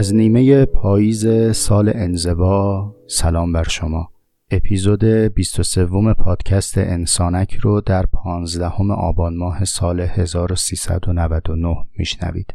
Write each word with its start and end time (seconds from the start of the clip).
از 0.00 0.14
نیمه 0.14 0.64
پاییز 0.64 1.26
سال 1.56 1.92
انزوا 1.94 2.94
سلام 3.06 3.52
بر 3.52 3.68
شما. 3.68 4.08
اپیزود 4.50 5.04
23 5.04 5.86
پادکست 6.18 6.78
انسانک 6.78 7.54
رو 7.54 7.80
در 7.80 8.06
15 8.06 8.66
آبان 8.92 9.36
ماه 9.36 9.64
سال 9.64 10.00
1399 10.00 11.76
میشنوید. 11.98 12.54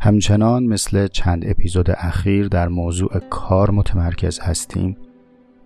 همچنان 0.00 0.66
مثل 0.66 1.06
چند 1.06 1.44
اپیزود 1.46 1.90
اخیر 1.90 2.48
در 2.48 2.68
موضوع 2.68 3.18
کار 3.30 3.70
متمرکز 3.70 4.38
هستیم. 4.38 4.96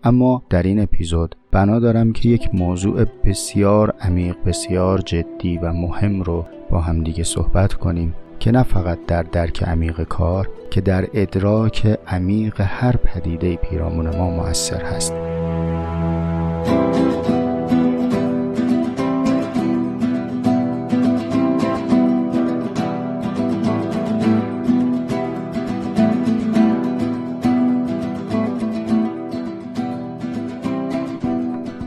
اما 0.04 0.42
در 0.50 0.62
این 0.62 0.80
اپیزود 0.80 1.36
بنا 1.52 1.78
دارم 1.78 2.12
که 2.12 2.28
یک 2.28 2.54
موضوع 2.54 3.04
بسیار 3.04 3.94
عمیق 4.00 4.36
بسیار 4.46 4.98
جدی 4.98 5.58
و 5.58 5.72
مهم 5.72 6.22
رو 6.22 6.46
با 6.70 6.80
همدیگه 6.80 7.24
صحبت 7.24 7.74
کنیم. 7.74 8.14
که 8.40 8.50
نه 8.50 8.62
فقط 8.62 8.98
در 9.06 9.22
درک 9.22 9.62
عمیق 9.62 10.02
کار 10.02 10.48
که 10.70 10.80
در 10.80 11.08
ادراک 11.14 11.98
عمیق 12.06 12.60
هر 12.60 12.96
پدیده 12.96 13.56
پیرامون 13.56 14.16
ما 14.16 14.30
مؤثر 14.30 14.82
هست. 14.84 15.14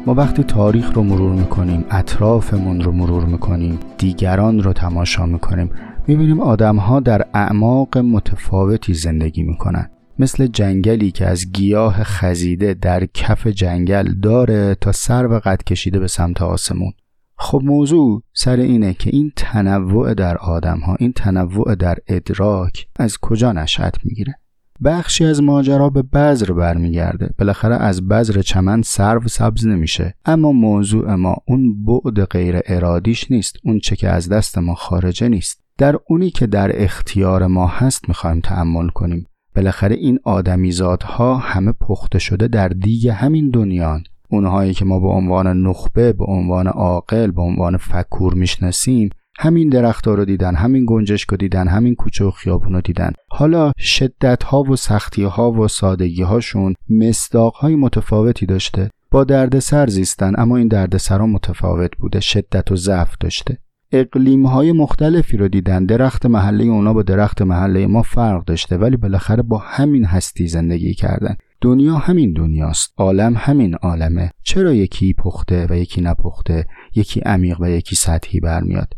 ما 0.06 0.14
وقتی 0.14 0.44
تاریخ 0.44 0.94
رو 0.94 1.04
مرور 1.04 1.32
می‌کنیم 1.32 1.86
اطرافمون 1.92 2.82
رو 2.82 2.92
مرور 2.92 3.26
می‌کنیم 3.26 3.80
دیگران 3.98 4.64
رو 4.64 4.74
تماشا 4.74 5.26
می‌کنیم 5.26 5.70
می‌بینیم 6.08 6.40
آدم 6.40 6.78
ها 6.78 7.00
در 7.00 7.26
اعماق 7.34 7.98
متفاوتی 7.98 8.94
زندگی 8.94 9.44
می‌کنن. 9.44 9.90
مثل 10.20 10.48
جنگلی 10.48 11.12
که 11.12 11.28
از 11.28 11.52
گیاه 11.52 12.04
خزیده 12.04 12.74
در 12.74 13.06
کف 13.06 13.48
جنگل 13.48 14.14
داره 14.14 14.76
تا 14.76 14.92
سر 14.92 15.28
و 15.28 15.40
قد 15.40 15.64
کشیده 15.64 16.00
به 16.00 16.08
سمت 16.08 16.42
آسمون. 16.42 16.92
خب 17.38 17.62
موضوع 17.64 18.24
سر 18.34 18.58
اینه 18.58 18.94
که 18.94 19.10
این 19.14 19.32
تنوع 19.36 20.14
در 20.14 20.38
آدم 20.38 20.80
ها 20.80 20.96
این 21.00 21.14
تنوع 21.14 21.76
در 21.76 21.98
ادراک 22.08 22.88
از 22.96 23.18
کجا 23.18 23.52
نشأت 23.52 23.96
می‌گیره؟ 24.04 24.36
بخشی 24.84 25.26
از 25.26 25.44
ماجرا 25.44 25.90
به 25.90 26.02
بذر 26.02 26.54
برمیگرده. 26.54 27.30
بالاخره 27.40 27.76
از 27.76 28.08
بذر 28.08 28.42
چمن 28.42 28.82
سرو 28.82 29.28
سبز 29.28 29.68
نمیشه. 29.68 30.16
اما 30.26 30.52
موضوع 30.52 31.16
ما 31.16 31.36
اون 31.48 31.86
بعد 31.86 32.24
غیر 32.24 32.60
ارادیش 32.66 33.32
نیست. 33.32 33.56
اون 33.64 33.80
چه 33.80 33.96
که 33.96 34.10
از 34.10 34.30
دست 34.30 34.58
ما 34.58 34.76
خارجه 34.76 35.30
نیست. 35.30 35.61
در 35.78 36.00
اونی 36.08 36.30
که 36.30 36.48
در 36.48 36.84
اختیار 36.84 37.48
ما 37.48 37.68
هست 37.68 38.08
می‌خوایم 38.08 38.40
تعمل 38.40 38.90
کنیم. 38.90 39.26
بالاخره 39.56 39.96
این 39.96 40.20
آدمیزادها 40.24 41.38
همه 41.38 41.72
پخته 41.72 42.20
شده 42.20 42.48
در 42.48 42.68
دیگ 42.68 43.08
همین 43.08 43.50
دنیان. 43.50 44.04
اونهایی 44.30 44.74
که 44.74 44.86
ما 44.86 45.00
به 45.00 45.08
عنوان 45.08 45.68
نخبه 45.68 46.14
به 46.14 46.26
عنوان 46.26 46.68
عاقل 46.68 47.32
به 47.32 47.42
عنوان 47.42 47.78
فکور 47.78 48.34
می‌شناسیم 48.34 49.10
همین 49.40 49.70
درختها 49.70 50.14
رو 50.14 50.26
دیدن 50.26 50.56
همین 50.56 50.86
گنجشک 50.88 51.30
رو 51.30 51.38
دیدن 51.38 51.68
همین 51.68 51.96
کوچه 51.96 52.26
و 52.26 52.32
خیابون 52.32 52.74
رو 52.74 52.82
دیدن. 52.82 53.14
حالا 53.30 53.72
شدت 53.78 54.44
ها 54.44 54.64
و 54.64 54.76
سختی 54.76 55.24
ها 55.24 55.52
و 55.52 55.68
سادگی 55.68 56.22
هاشون 56.22 56.74
مصداق 56.90 57.56
های 57.56 57.76
متفاوتی 57.76 58.46
داشته. 58.46 58.90
با 59.12 59.24
دردسر 59.24 59.88
زیستن 59.88 60.34
اما 60.38 60.58
این 60.58 60.68
دردسرها 60.68 61.26
متفاوت 61.26 61.98
بوده 61.98 62.20
شدت 62.20 62.72
و 62.72 62.76
ضعف 62.76 63.16
داشته. 63.20 63.58
اقلیم 63.92 64.46
های 64.46 64.72
مختلفی 64.72 65.38
رو 65.38 65.48
دیدن. 65.48 65.86
درخت 65.86 66.26
محله 66.26 66.64
اونا 66.64 66.94
با 66.94 67.04
درخت 67.04 67.42
محله 67.42 67.88
ما 67.88 68.02
فرق 68.02 68.46
داشته 68.46 68.78
ولی 68.78 68.98
بالاخره 68.98 69.44
با 69.44 69.58
همین 69.58 70.06
هستی 70.06 70.48
زندگی 70.48 70.94
کردن. 70.94 71.36
دنیا 71.62 71.96
همین 71.96 72.34
دنیاست. 72.34 72.94
عالم 72.98 73.34
همین 73.38 73.76
عالمه. 73.76 74.32
چرا 74.44 74.74
یکی 74.74 75.14
پخته 75.14 75.68
و 75.70 75.78
یکی 75.78 76.02
نپخته؟ 76.02 76.66
یکی 76.96 77.20
عمیق 77.20 77.62
و 77.62 77.70
یکی 77.70 77.96
سطحی 77.96 78.40
برمیاد. 78.40 78.94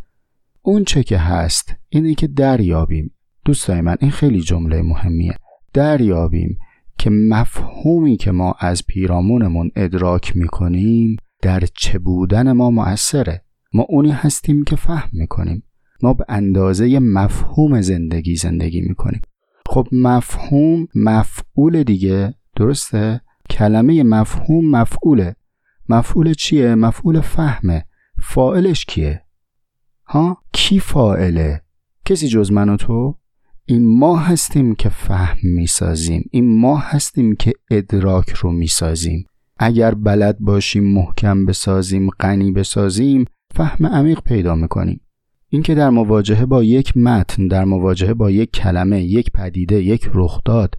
اون 0.61 0.83
چه 0.83 1.03
که 1.03 1.17
هست 1.17 1.75
اینه 1.89 2.15
که 2.15 2.27
دریابیم. 2.27 3.11
دوستای 3.45 3.81
من 3.81 3.95
این 3.99 4.11
خیلی 4.11 4.41
جمله 4.41 4.81
مهمیه. 4.81 5.35
دریابیم 5.73 6.57
که 6.97 7.09
مفهومی 7.09 8.17
که 8.17 8.31
ما 8.31 8.55
از 8.59 8.85
پیرامونمون 8.87 9.71
ادراک 9.75 10.37
می‌کنیم 10.37 11.17
در 11.41 11.63
چه 11.75 11.99
بودن 11.99 12.51
ما 12.51 12.71
مؤثره. 12.71 13.42
ما 13.73 13.85
اونی 13.89 14.11
هستیم 14.11 14.63
که 14.63 14.75
فهم 14.75 15.09
می‌کنیم. 15.13 15.63
ما 16.01 16.13
به 16.13 16.25
اندازه 16.29 16.99
مفهوم 16.99 17.81
زندگی 17.81 18.35
زندگی 18.35 18.81
می‌کنیم. 18.81 19.21
خب 19.69 19.87
مفهوم 19.91 20.87
مفعول 20.95 21.83
دیگه 21.83 22.33
درسته؟ 22.55 23.21
کلمه 23.49 24.03
مفهوم 24.03 24.69
مفعوله. 24.69 25.35
مفعول 25.89 26.33
چیه؟ 26.33 26.75
مفعول 26.75 27.21
فهمه. 27.21 27.85
فائلش 28.21 28.85
کیه؟ 28.85 29.21
ها؟ 30.05 30.37
کی 30.53 30.79
فائله 30.79 31.61
کسی 32.05 32.27
جز 32.27 32.51
من 32.51 32.69
و 32.69 32.77
تو؟ 32.77 33.17
این 33.65 33.97
ما 33.97 34.17
هستیم 34.17 34.75
که 34.75 34.89
فهم 34.89 35.37
می‌سازیم. 35.43 36.29
این 36.31 36.59
ما 36.59 36.77
هستیم 36.77 37.35
که 37.35 37.53
ادراک 37.71 38.29
رو 38.29 38.51
می‌سازیم. 38.51 39.25
اگر 39.57 39.93
بلد 39.93 40.39
باشیم 40.39 40.83
محکم 40.83 41.45
بسازیم 41.45 42.09
غنی 42.09 42.51
بسازیم 42.51 43.25
فهم 43.53 43.85
عمیق 43.85 44.19
پیدا 44.19 44.55
می‌کنیم. 44.55 45.01
اینکه 45.49 45.75
در 45.75 45.89
مواجهه 45.89 46.45
با 46.45 46.63
یک 46.63 46.97
متن 46.97 47.47
در 47.47 47.65
مواجهه 47.65 48.13
با 48.13 48.31
یک 48.31 48.51
کلمه 48.51 49.03
یک 49.03 49.31
پدیده 49.31 49.83
یک 49.83 50.09
رخداد 50.13 50.75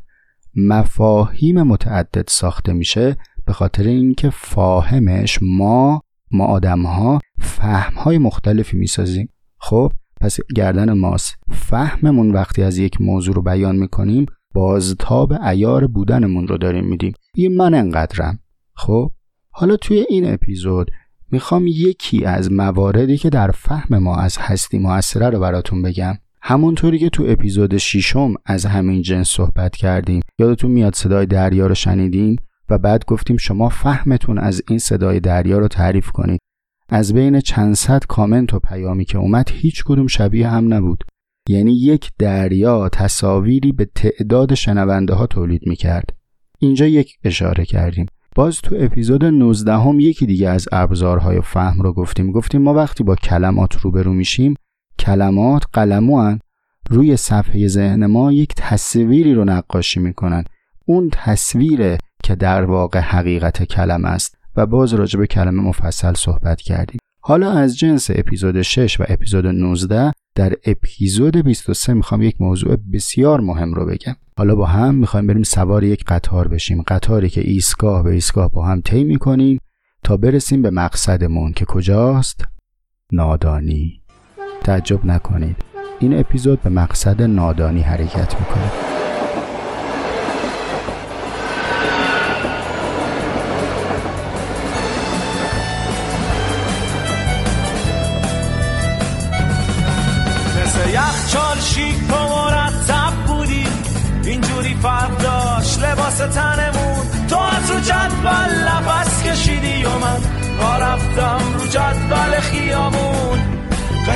مفاهیم 0.57 1.63
متعدد 1.63 2.25
ساخته 2.29 2.73
میشه 2.73 3.17
به 3.47 3.53
خاطر 3.53 3.83
اینکه 3.83 4.31
فاهمش 4.31 5.39
ما 5.43 6.03
ما 6.31 6.45
آدم 6.45 6.83
ها 6.83 7.21
فهم 7.41 7.95
های 7.95 8.19
مختلفی 8.19 8.77
می‌سازیم. 8.77 9.29
خب 9.59 9.93
پس 10.21 10.39
گردن 10.57 10.93
ماست. 10.93 11.35
فهممون 11.51 12.31
وقتی 12.31 12.63
از 12.63 12.79
یک 12.79 13.01
موضوع 13.01 13.35
رو 13.35 13.43
بیان 13.43 13.77
می‌کنیم 13.77 14.27
بازتاب 14.55 15.33
ایار 15.33 15.87
بودنمون 15.87 16.49
رو 16.49 16.59
داریم 16.59 16.85
میدیم. 16.85 17.13
یه 17.37 17.49
من 17.49 17.75
انقدرم. 17.75 18.39
خب 18.75 19.13
حالا 19.51 19.77
توی 19.77 20.05
این 20.09 20.33
اپیزود 20.33 20.91
می‌خوام 21.31 21.67
یکی 21.67 22.25
از 22.25 22.53
مواردی 22.53 23.17
که 23.17 23.31
در 23.31 23.51
فهم 23.51 23.99
ما 23.99 24.17
از 24.17 24.37
هستی 24.39 24.79
موثره 24.79 25.31
رو 25.31 25.41
براتون 25.41 25.83
بگم. 25.83 26.19
همونطوری 26.43 26.99
که 26.99 27.09
تو 27.09 27.25
اپیزود 27.29 27.77
شیشم 27.77 28.35
از 28.47 28.67
همین 28.67 29.03
جنس 29.03 29.29
صحبت 29.29 29.77
کردیم. 29.77 30.23
یادتون 30.39 30.71
میاد 30.71 30.95
صدای 30.95 31.27
دریا 31.27 31.67
رو 31.67 31.75
شنیدیم 31.75 32.37
و 32.69 32.79
بعد 32.79 33.05
گفتیم 33.05 33.37
شما 33.37 33.69
فهمتون 33.69 34.39
از 34.39 34.63
این 34.69 34.79
صدای 34.79 35.21
دریا 35.21 35.59
رو 35.59 35.69
تعریف 35.69 36.11
کنید. 36.11 36.41
از 36.89 37.15
بین 37.15 37.41
چند 37.41 37.75
صد 37.75 38.05
کامنت 38.09 38.55
و 38.55 38.59
پیامی 38.59 39.05
که 39.05 39.19
اومد 39.19 39.51
هیچ 39.53 39.85
کدوم 39.85 40.07
شبیه 40.07 40.49
هم 40.49 40.75
نبود. 40.75 41.05
یعنی 41.49 41.73
یک 41.73 42.11
دریا 42.19 42.89
تصاویری 42.89 43.73
به 43.73 43.85
تعداد 43.95 44.55
شنونده 44.55 45.15
ها 45.15 45.27
تولید 45.27 45.67
می‌کرد. 45.67 46.11
اینجا 46.59 46.87
یک 46.87 47.17
اشاره 47.25 47.65
کردیم. 47.65 48.07
باز 48.35 48.61
تو 48.61 48.77
اپیزود 48.79 49.25
19 49.25 49.73
هم 49.73 50.01
یکی 50.01 50.27
دیگه 50.27 50.49
از 50.49 50.69
ابزارهای 50.73 51.41
فهم 51.41 51.83
رو 51.83 51.93
گفتیم. 51.93 52.33
گفتیم 52.33 52.63
ما 52.63 52.75
وقتی 52.75 53.05
با 53.05 53.17
کلمات 53.17 53.77
روبرو 53.77 54.13
میشیم 54.13 54.55
کلمات 54.99 55.63
قلموان 55.73 56.41
روی 56.91 57.17
صفحه 57.17 57.69
ذهن 57.69 58.07
ما 58.07 58.33
یک 58.33 58.55
تصویری 58.57 59.35
رو 59.35 59.45
نقاشی 59.45 60.01
می‌کنن. 60.01 60.45
اون 60.87 61.11
تصویر 61.13 61.97
که 62.23 62.35
در 62.35 62.65
واقع 62.65 63.01
حقیقت 63.01 63.63
کلمه 63.63 64.09
است 64.09 64.39
و 64.57 64.67
باز 64.67 64.95
راجع 64.95 65.19
به 65.19 65.27
کلمه 65.27 65.63
مفصل 65.63 66.15
صحبت 66.15 66.61
کردیم. 66.61 66.99
حالا 67.21 67.51
از 67.53 67.79
جنس 67.79 68.11
اپیزود 68.11 68.63
6 68.63 69.01
و 69.01 69.05
اپیزود 69.09 69.47
19 69.47 70.13
در 70.35 70.55
اپیزود 70.65 71.37
23 71.37 71.95
می‌خوام 71.95 72.23
یک 72.23 72.41
موضوع 72.41 72.77
بسیار 72.93 73.41
مهم 73.41 73.75
رو 73.75 73.87
بگم. 73.87 74.17
حالا 74.39 74.55
با 74.55 74.67
هم 74.67 74.95
می‌خوایم 74.95 75.27
بریم 75.27 75.43
سوار 75.43 75.85
یک 75.85 76.05
قطار 76.05 76.49
بشیم. 76.49 76.83
قطاری 76.83 77.29
که 77.29 77.41
ایستگاه 77.41 78.03
به 78.03 78.11
ایستگاه 78.11 78.51
با 78.51 78.65
هم 78.67 78.81
طی 78.81 79.05
می‌کنیم 79.05 79.61
تا 80.05 80.17
برسیم 80.17 80.63
به 80.63 80.71
مقصدمون 80.71 81.53
که 81.53 81.65
کجاست؟ 81.65 82.45
نادانی. 83.13 84.03
تعجب 84.65 85.07
نکنید. 85.07 85.57
این 86.01 86.19
اپیزود 86.19 86.63
به 86.63 86.71
مقصد 86.71 87.23
نادانی 87.23 87.81
حرکت 87.81 88.41
می‌کنه. 88.41 88.94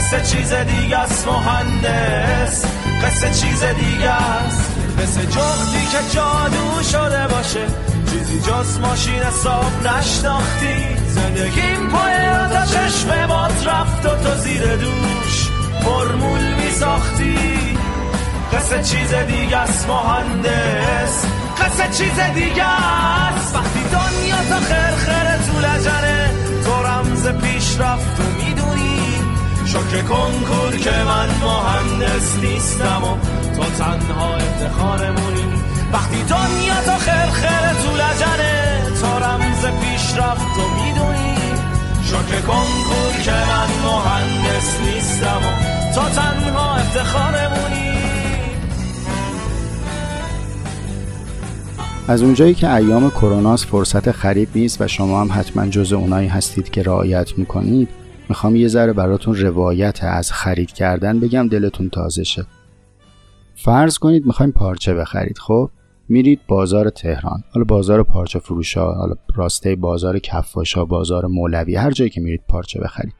قصه 0.08 0.36
چیز 0.36 0.52
دیگه 0.52 0.98
است 0.98 1.28
مهندس. 1.28 2.64
قصه 3.04 3.30
چیز 3.30 3.62
دیگه 3.64 4.10
است. 4.10 4.70
مثل 4.98 5.20
جختی 5.20 5.86
که 5.92 6.14
جادو 6.14 6.82
شده 6.92 7.26
باشه. 7.28 7.66
چیزی 8.10 8.40
جز 8.40 8.78
ماشین 8.80 9.22
حساب 9.22 9.72
نشناختی. 9.86 10.96
زندگیم 11.08 11.88
پای 11.92 12.12
تا 12.52 12.66
چشم 12.66 13.26
باد 13.26 13.52
رفت 13.66 14.06
و 14.06 14.08
تو 14.08 14.34
زیر 14.40 14.76
دوش 14.76 15.48
فرمول 15.82 16.54
می 16.54 16.70
ساختی 16.70 17.78
قصه 18.52 18.82
چیز 18.82 19.14
دیگه 19.14 19.56
است 19.56 19.88
مهندس. 19.88 21.24
قصه 21.60 21.88
چیز 21.98 22.20
دیگه 22.34 22.64
است. 22.64 23.56
وقتی 23.56 23.80
دنیا 23.80 24.36
تا 24.48 24.60
خرخره 24.60 25.38
تو 25.46 25.58
لجنه 25.58 26.30
تو 26.64 26.82
رمز 26.82 27.26
پیش 27.26 27.80
رفت 27.80 28.20
و 28.20 28.44
می‌دونی 28.44 28.97
شکر 29.72 30.02
کنکور 30.02 30.76
که 30.76 30.90
من 30.90 31.28
مهندس 31.42 32.38
نیستم 32.42 33.02
و 33.04 33.16
تو 33.56 33.64
تنها 33.78 34.34
افتخارمونی. 34.36 35.44
وقتی 35.92 36.16
دنیا 36.16 36.82
تا 36.86 36.96
خرخره 36.96 37.72
تو 37.82 37.90
لجنه 37.96 38.82
تو 39.00 39.24
رمز 39.24 39.64
پیش 39.80 40.18
رفت 40.18 40.58
و 40.58 40.62
می‌دونی. 40.74 41.38
شکر 42.04 42.40
کنکور 42.40 43.22
که 43.24 43.30
من 43.30 43.68
مهندس 43.84 44.80
نیستم 44.80 45.36
و 45.36 45.92
تا 45.94 46.08
تنها 46.08 46.76
افتخارمونی. 46.76 47.98
از 52.08 52.22
اونجایی 52.22 52.54
که 52.54 52.74
ایام 52.74 53.10
کروناست 53.10 53.64
فرصت 53.64 54.10
خرید 54.10 54.48
نیست 54.54 54.80
و 54.80 54.88
شما 54.88 55.20
هم 55.20 55.30
حتما 55.32 55.66
جز 55.66 55.92
اونایی 55.92 56.28
هستید 56.28 56.70
که 56.70 56.82
رعایت 56.82 57.38
می‌کنید 57.38 57.97
می‌خوام 58.28 58.56
یه 58.56 58.68
ذره 58.68 58.92
براتون 58.92 59.36
روایت 59.36 59.98
از 60.02 60.32
خرید 60.32 60.72
کردن 60.72 61.20
بگم 61.20 61.48
دلتون 61.48 61.88
تازه 61.88 62.24
شه. 62.24 62.46
فرض 63.54 63.98
کنید 63.98 64.26
می‌خوایم 64.26 64.52
پارچه 64.52 64.94
بخرید 64.94 65.38
خب؟ 65.38 65.70
میرید 66.08 66.40
بازار 66.48 66.90
تهران 66.90 67.44
حالا 67.50 67.64
بازار 67.64 68.02
پارچه 68.02 68.38
فروشا 68.38 68.92
حالا 68.92 69.14
راسته 69.34 69.76
بازار 69.76 70.18
کفاشا 70.18 70.84
بازار 70.84 71.26
مولوی 71.26 71.76
هر 71.76 71.90
جایی 71.90 72.10
که 72.10 72.20
میرید 72.20 72.42
پارچه 72.48 72.80
بخرید. 72.80 73.14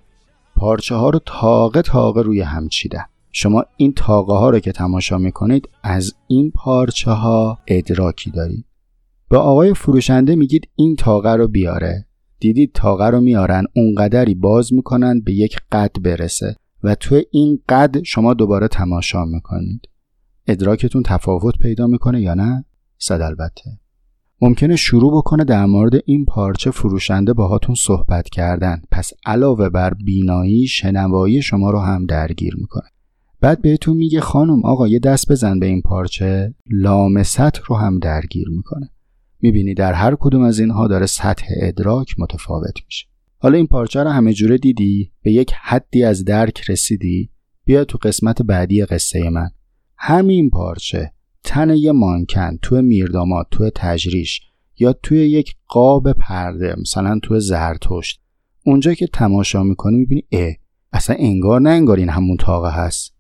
پارچه 0.57 0.95
ها 0.95 1.11
رو 1.11 1.21
تاقه 1.27 1.83
تاقه 1.83 2.23
روی 2.23 2.41
هم 2.41 2.69
چیدن. 2.69 3.05
شما 3.33 3.65
این 3.77 3.93
تاقه 3.93 4.33
ها 4.33 4.51
رو 4.51 4.59
که 4.59 4.73
تماشا 4.73 5.19
می‌کنید 5.19 5.69
از 5.83 6.15
این 6.27 6.51
پارچه 6.51 7.11
ها 7.11 7.59
ادراکی 7.67 8.31
دارید. 8.31 8.65
به 9.31 9.39
آقای 9.39 9.75
فروشنده 9.75 10.37
میگید 10.37 10.69
این 10.77 10.97
تاقه 10.97 11.35
رو 11.35 11.49
بیاره. 11.49 12.08
دیدید 12.41 12.73
تاقه 12.75 13.07
رو 13.07 13.21
میارن 13.21 13.65
اونقدری 13.77 14.35
باز 14.35 14.73
می‌کنن 14.73 15.21
به 15.21 15.33
یک 15.33 15.57
قد 15.73 16.03
برسه 16.03 16.57
و 16.83 16.95
تو 16.95 17.21
این 17.31 17.59
قد 17.69 18.03
شما 18.03 18.35
دوباره 18.35 18.69
تماشا 18.69 19.25
می‌کنید. 19.25 19.89
ادراکتون 20.47 21.03
تفاوت 21.03 21.59
پیدا 21.59 21.87
می‌کنه 21.87 22.21
یا 22.21 22.35
نه؟ 22.35 22.65
صد 22.99 23.21
البته. 23.21 23.79
ممکنه 24.41 24.77
شروع 24.77 25.13
بکنه 25.13 25.45
در 25.45 25.67
مورد 25.67 25.93
این 26.07 26.25
پارچه 26.25 26.71
فروشنده 26.71 27.33
باهاتون 27.33 27.75
صحبت 27.75 28.29
کردن. 28.29 28.83
پس 28.91 29.13
علاوه 29.27 29.69
بر 29.69 29.95
بینایی 29.95 30.67
شنوایی 30.67 31.43
شما 31.43 31.71
رو 31.71 31.79
هم 31.79 32.07
درگیر 32.07 32.57
می‌کنه. 32.57 32.89
بعد 33.41 33.63
بهتون 33.63 33.97
میگه 33.97 34.21
خانم 34.21 34.65
آقا 34.65 34.89
یه 34.89 34.99
دست 34.99 35.33
بزن 35.33 35.59
به 35.59 35.67
این 35.67 35.83
پارچه. 35.83 36.55
لامست 36.71 37.59
رو 37.67 37.77
هم 37.77 37.99
درگیر 37.99 38.49
می‌کنه. 38.49 38.91
می‌بینی 39.41 39.75
در 39.75 39.93
هر 39.93 40.17
کدوم 40.21 40.43
از 40.43 40.59
اینها 40.59 40.89
داره 40.89 41.07
سطح 41.07 41.47
ادراک 41.63 42.15
متفاوت 42.19 42.75
میشه. 42.87 43.07
حالا 43.39 43.57
این 43.57 43.67
پارچه 43.67 44.03
رو 44.03 44.11
همه 44.11 44.33
جوره 44.33 44.59
دیدی؟ 44.59 45.13
به 45.23 45.33
یک 45.33 45.53
حدی 45.63 46.05
از 46.05 46.25
درک 46.25 46.71
رسیدی؟ 46.71 47.31
بیا 47.65 47.85
تو 47.85 47.99
قسمت 48.03 48.43
بعدی 48.43 48.85
قصه 48.85 49.31
من. 49.31 49.51
همین 49.97 50.51
پارچه 50.51 51.13
تن 51.45 51.71
یه 51.71 51.93
مانکن 51.93 52.59
تو 52.63 52.83
میرداماد 52.83 53.47
تو 53.51 53.71
تجریش 53.75 54.41
یا 54.79 54.93
توی 54.93 55.19
یک 55.19 55.55
قاب 55.67 56.13
پرده 56.13 56.75
مثلا 56.81 57.19
تو 57.23 57.41
زرتشت. 57.41 58.21
اونجا 58.65 58.95
که 58.95 59.07
تماشا 59.07 59.63
می‌کنی 59.63 59.97
می‌بینی 59.97 60.25
اه 60.33 60.53
اصلا 60.93 61.17
انگار 61.19 61.61
نه 61.61 61.71
انگار 61.71 61.97
این 61.97 62.09
همون 62.09 62.37
تاقه 62.37 62.71
هست. 62.71 63.15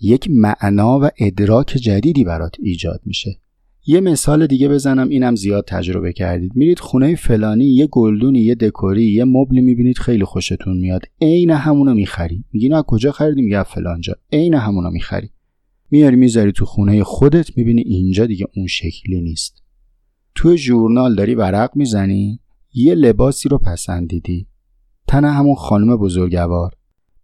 یک 0.00 0.28
معنا 0.30 1.00
و 1.02 1.08
ادراک 1.18 1.66
جدیدی 1.66 2.24
برات 2.24 2.56
ایجاد 2.58 3.00
میشه. 3.04 3.40
یه 3.86 4.00
مثال 4.00 4.46
دیگه 4.46 4.68
بزنم 4.68 5.08
اینم 5.08 5.34
زیاد 5.34 5.64
تجربه 5.68 6.12
کردید. 6.12 6.52
میرید 6.54 6.78
خونه 6.78 7.14
فلانی 7.14 7.64
یه 7.64 7.86
گلدونی 7.86 8.40
یه 8.40 8.54
دکوری 8.54 9.04
یه 9.04 9.24
مبلی 9.24 9.60
می‌بینید 9.60 9.98
خیلی 9.98 10.24
خوشتون 10.24 10.76
میاد. 10.76 11.02
عین 11.20 11.50
همونو 11.50 11.94
می‌خری. 11.94 12.44
میگی 12.52 12.68
نه 12.68 12.82
کجا 12.82 13.12
خریدی 13.12 13.42
میگه 13.42 13.62
فلانجا 13.62 14.14
عین 14.32 14.54
همونو 14.54 14.90
می‌خری. 14.90 15.30
میاری 15.90 16.16
می‌ذاری 16.16 16.52
تو 16.52 16.64
خونه 16.64 17.04
خودت 17.04 17.58
می‌بینی 17.58 17.82
اینجا 17.82 18.26
دیگه 18.26 18.46
اون 18.56 18.66
شکلی 18.66 19.20
نیست. 19.20 19.62
تو 20.34 20.56
ژورنال 20.56 21.14
داری 21.14 21.34
ورق 21.34 21.70
می‌زنی 21.76 22.40
یه 22.74 22.94
لباسی 22.94 23.48
رو 23.48 23.58
پسندیدی. 23.58 24.46
تن 25.08 25.24
همون 25.24 25.54
خانم 25.54 25.96
بزرگوار. 25.96 26.72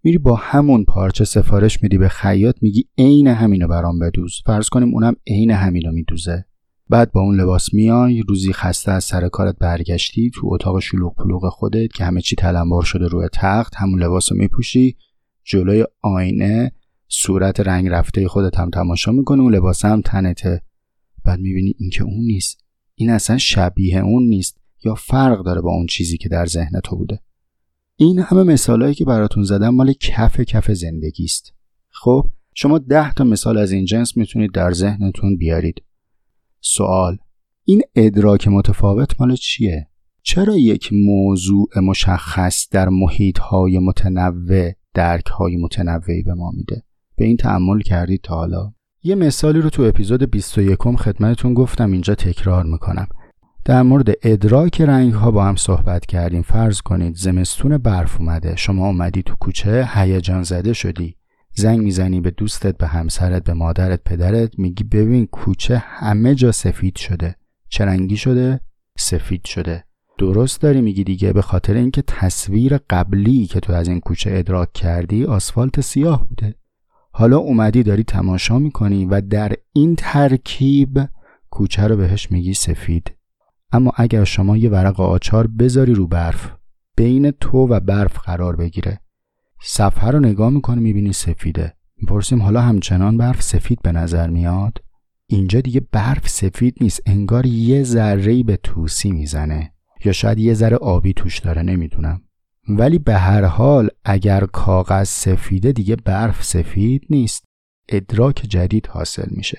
میری 0.06 0.18
با 0.18 0.34
همون 0.34 0.84
پارچه 0.84 1.24
سفارش 1.24 1.82
میدی 1.82 1.98
به 1.98 2.08
خیاط 2.08 2.56
میگی 2.62 2.84
عین 2.98 3.26
همینو 3.26 3.68
برام 3.68 3.98
بدوز. 3.98 4.42
فرض 4.46 4.68
کنیم 4.68 4.94
اونم 4.94 5.16
عین 5.26 5.50
همینو 5.50 5.92
میدوزه. 5.92 6.44
بعد 6.88 7.12
با 7.12 7.20
اون 7.20 7.40
لباس 7.40 7.74
میای 7.74 8.22
روزی 8.28 8.52
خسته 8.52 8.92
از 8.92 9.04
سر 9.04 9.28
کارت 9.28 9.56
برگشتی 9.58 10.30
تو 10.34 10.48
اتاق 10.52 10.80
شلوغ 10.80 11.14
پلوغ 11.14 11.48
خودت 11.48 11.92
که 11.92 12.04
همه 12.04 12.20
چی 12.20 12.36
تلمبار 12.36 12.82
شده 12.82 13.08
روی 13.08 13.28
تخت 13.32 13.74
همون 13.76 14.02
لباس 14.02 14.32
رو 14.32 14.38
میپوشی 14.38 14.96
جلوی 15.44 15.84
آینه 16.02 16.72
صورت 17.08 17.60
رنگ 17.60 17.88
رفته 17.88 18.28
خودت 18.28 18.58
هم 18.58 18.70
تماشا 18.70 19.12
می‌کنی 19.12 19.40
اون 19.40 19.54
لباس 19.54 19.84
هم 19.84 20.00
تنته 20.00 20.62
بعد 21.24 21.40
می‌بینی 21.40 21.74
این 21.78 21.90
که 21.90 22.04
اون 22.04 22.24
نیست. 22.24 22.64
این 22.94 23.10
اصلا 23.10 23.38
شبیه 23.38 23.98
اون 23.98 24.22
نیست 24.22 24.58
یا 24.84 24.94
فرق 24.94 25.44
داره 25.44 25.60
با 25.60 25.70
اون 25.70 25.86
چیزی 25.86 26.16
که 26.16 26.28
در 26.28 26.46
ذهن 26.46 26.80
تو 26.84 26.96
بوده؟ 26.96 27.20
این 27.98 28.18
همه 28.18 28.42
مثالهایی 28.42 28.94
که 28.94 29.04
براتون 29.04 29.42
زدم 29.42 29.68
مال 29.68 29.92
کف 29.92 30.40
کف 30.40 30.70
زندگی 30.70 31.24
است 31.24 31.54
خب 31.90 32.30
شما 32.54 32.78
ده 32.78 33.12
تا 33.12 33.24
مثال 33.24 33.58
از 33.58 33.72
این 33.72 33.84
جنس 33.84 34.16
می‌تونید 34.16 34.52
در 34.52 34.72
ذهنتون 34.72 35.36
بیارید. 35.36 35.82
سوال 36.60 37.18
این 37.64 37.82
ادراک 37.94 38.48
متفاوت 38.48 39.20
مال 39.20 39.36
چیه؟ 39.36 39.88
چرا 40.22 40.56
یک 40.56 40.90
موضوع 40.92 41.68
مشخص 41.82 42.68
در 42.70 42.88
محیط 42.88 43.38
های 43.38 43.78
متنوع 43.78 44.72
درک 44.94 45.26
های 45.26 45.56
متنوعی 45.56 46.22
به 46.22 46.34
ما 46.34 46.50
میده؟ 46.50 46.82
به 47.16 47.24
این 47.24 47.36
تعمل 47.36 47.80
کردید 47.80 48.20
تا 48.22 48.34
حالا. 48.34 48.72
یه 49.02 49.14
مثالی 49.14 49.60
رو 49.60 49.70
تو 49.70 49.82
اپیزود 49.82 50.30
21 50.30 50.78
خدمتتون 50.78 51.54
گفتم 51.54 51.92
اینجا 51.92 52.14
تکرار 52.14 52.64
می‌کنم. 52.64 53.06
در 53.66 53.82
مورد 53.82 54.08
ادراک 54.22 54.80
رنگ 54.80 55.12
ها 55.12 55.30
با 55.30 55.44
هم 55.44 55.56
صحبت 55.56 56.06
کردیم. 56.06 56.42
فرض 56.42 56.80
کنید 56.80 57.16
زمستون 57.16 57.78
برف 57.78 58.20
اومده. 58.20 58.56
شما 58.56 58.86
اومدی 58.86 59.22
تو 59.22 59.34
کوچه 59.40 59.88
هیجان 59.94 60.42
زده 60.42 60.72
شدی. 60.72 61.16
زنگ 61.54 61.80
می‌زنی 61.80 62.20
به 62.20 62.30
دوستت 62.30 62.76
به 62.76 62.86
همسرت 62.86 63.44
به 63.44 63.52
مادرت 63.52 64.00
پدرت. 64.04 64.58
میگی 64.58 64.84
ببین 64.84 65.26
کوچه 65.26 65.78
همه 65.78 66.34
جا 66.34 66.52
سفید 66.52 66.96
شده. 66.96 67.36
چه 67.68 67.84
رنگی 67.84 68.16
شده؟ 68.16 68.60
سفید 68.98 69.44
شده. 69.44 69.84
درست 70.18 70.60
داری 70.60 70.80
میگی 70.80 71.04
دیگه. 71.04 71.32
به 71.32 71.42
خاطر 71.42 71.74
اینکه 71.74 72.02
تصویر 72.02 72.78
قبلی 72.90 73.46
که 73.46 73.60
تو 73.60 73.72
از 73.72 73.88
این 73.88 74.00
کوچه 74.00 74.30
ادراک 74.34 74.72
کردی 74.72 75.24
آسفالت 75.24 75.80
سیاه 75.80 76.28
بوده. 76.28 76.54
حالا 77.10 77.38
اومدی 77.38 77.82
داری 77.82 78.04
تماشا 78.04 78.58
می‌کنی 78.58 79.06
و 79.06 79.20
در 79.20 79.52
این 79.72 79.96
ترکیب 79.96 81.08
کوچه 81.50 81.86
رو 81.86 81.96
بهش 81.96 82.30
میگی 82.30 82.54
سفید. 82.54 83.15
اما 83.72 83.92
اگر 83.96 84.24
شما 84.24 84.56
یه 84.56 84.70
ورق 84.70 85.00
آچار 85.00 85.46
بذاری 85.46 85.94
رو 85.94 86.06
برف 86.06 86.52
بین 86.96 87.30
تو 87.30 87.58
و 87.58 87.80
برف 87.80 88.18
قرار 88.18 88.56
بگیره. 88.56 89.00
صفحه 89.62 90.10
رو 90.10 90.20
نگاه 90.20 90.50
می‌کنی 90.50 90.80
می‌بینی 90.80 91.12
سفیده. 91.12 91.72
می‌پرسیم 91.96 92.42
حالا 92.42 92.60
همچنان 92.60 93.16
برف 93.16 93.42
سفید 93.42 93.82
به 93.82 93.92
نظر 93.92 94.30
میاد؟ 94.30 94.78
اینجا 95.26 95.60
دیگه 95.60 95.80
برف 95.92 96.28
سفید 96.28 96.74
نیست 96.80 97.02
انگار 97.06 97.46
یه 97.46 97.82
ذره 97.82 98.42
به 98.42 98.56
توسی 98.56 99.10
می‌زنه. 99.10 99.72
یا 100.04 100.12
شاید 100.12 100.38
یه 100.38 100.54
ذره 100.54 100.76
آبی 100.76 101.12
توش 101.12 101.38
داره 101.38 101.62
نمی‌دونم. 101.62 102.22
ولی 102.68 102.98
به 102.98 103.14
هر 103.14 103.44
حال 103.44 103.88
اگر 104.04 104.46
کاغذ 104.46 105.08
سفیده 105.08 105.72
دیگه 105.72 105.96
برف 105.96 106.44
سفید 106.44 107.06
نیست. 107.10 107.44
ادراک 107.88 108.34
جدید 108.34 108.86
حاصل 108.86 109.26
میشه. 109.30 109.58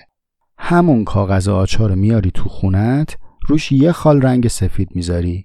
همون 0.58 1.04
کاغذ 1.04 1.48
آچار 1.48 1.94
میاری 1.94 2.30
تو 2.30 2.48
خونت 2.48 3.16
روش 3.48 3.72
یه 3.72 3.92
خال 3.92 4.22
رنگ 4.22 4.48
سفید 4.48 4.88
می‌ذاری. 4.94 5.44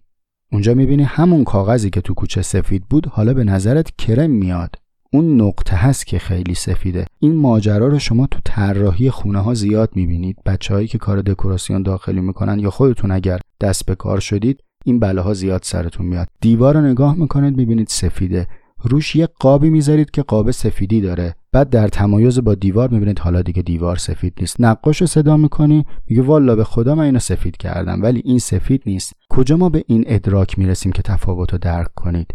اونجا 0.52 0.74
می‌بینی 0.74 1.04
همون 1.04 1.44
کاغذی 1.44 1.90
که 1.90 2.02
تو 2.02 2.14
کوچه 2.14 2.42
سفید 2.42 2.84
بود 2.90 3.06
حالا 3.06 3.34
به 3.34 3.44
نظرت 3.44 3.92
کرم 3.98 4.30
میاد. 4.30 4.76
اون 5.14 5.42
نقطه 5.42 5.76
هست 5.76 6.08
که 6.08 6.20
خیلی 6.20 6.56
سفیده. 6.56 7.06
این 7.20 7.36
ماجرا 7.36 7.88
رو 7.88 8.00
شما 8.00 8.28
تو 8.28 8.40
طراحی 8.46 9.10
خونه 9.10 9.40
ها 9.40 9.54
زیاد 9.54 9.90
می‌بینید. 9.96 10.38
بچههایی 10.46 10.88
که 10.88 10.98
کار 10.98 11.22
دکوراسیون 11.22 11.84
داخلی 11.84 12.22
می‌کنن 12.22 12.60
یا 12.60 12.70
خودتون 12.70 13.12
اگر 13.12 13.40
دست 13.62 13.86
به 13.86 13.96
کار 13.96 14.20
شدید 14.20 14.60
این 14.86 15.00
بلاها 15.00 15.34
زیاد 15.34 15.62
سرتون 15.64 16.06
میاد. 16.06 16.28
دیوار 16.42 16.74
رو 16.74 16.82
نگاه 16.82 17.16
می‌کنید 17.16 17.58
می‌بینید 17.58 17.88
سفیده. 17.88 18.48
روش 18.84 19.16
یه 19.16 19.28
قابی 19.40 19.70
می‌ذارید 19.70 20.12
که 20.12 20.22
قاب 20.22 20.52
سفیدی 20.52 21.02
داره. 21.02 21.36
بعد 21.54 21.70
در 21.70 21.88
تمایز 21.88 22.40
با 22.40 22.56
دیوار 22.56 22.90
می‌بینید 22.90 23.20
حالا 23.20 23.42
دیگه 23.42 23.62
دیوار 23.62 23.96
سفید 23.96 24.34
نیست. 24.40 24.62
نقاش 24.62 25.02
رو 25.02 25.08
صدا 25.08 25.38
می‌کنی 25.38 25.86
میگه 26.08 26.22
والا 26.22 26.56
به 26.56 26.64
خدا 26.64 26.96
من 26.96 27.04
اینو 27.04 27.20
سفید 27.20 27.58
کردم 27.58 28.02
ولی 28.02 28.22
این 28.26 28.40
سفید 28.40 28.84
نیست. 28.86 29.14
کجا 29.30 29.58
ما 29.58 29.70
به 29.70 29.84
این 29.88 30.04
ادراک 30.08 30.60
می‌رسیم 30.60 30.92
که 30.92 31.02
تفاوت 31.02 31.52
رو 31.52 31.58
درک 31.58 31.94
کنید؟ 31.96 32.28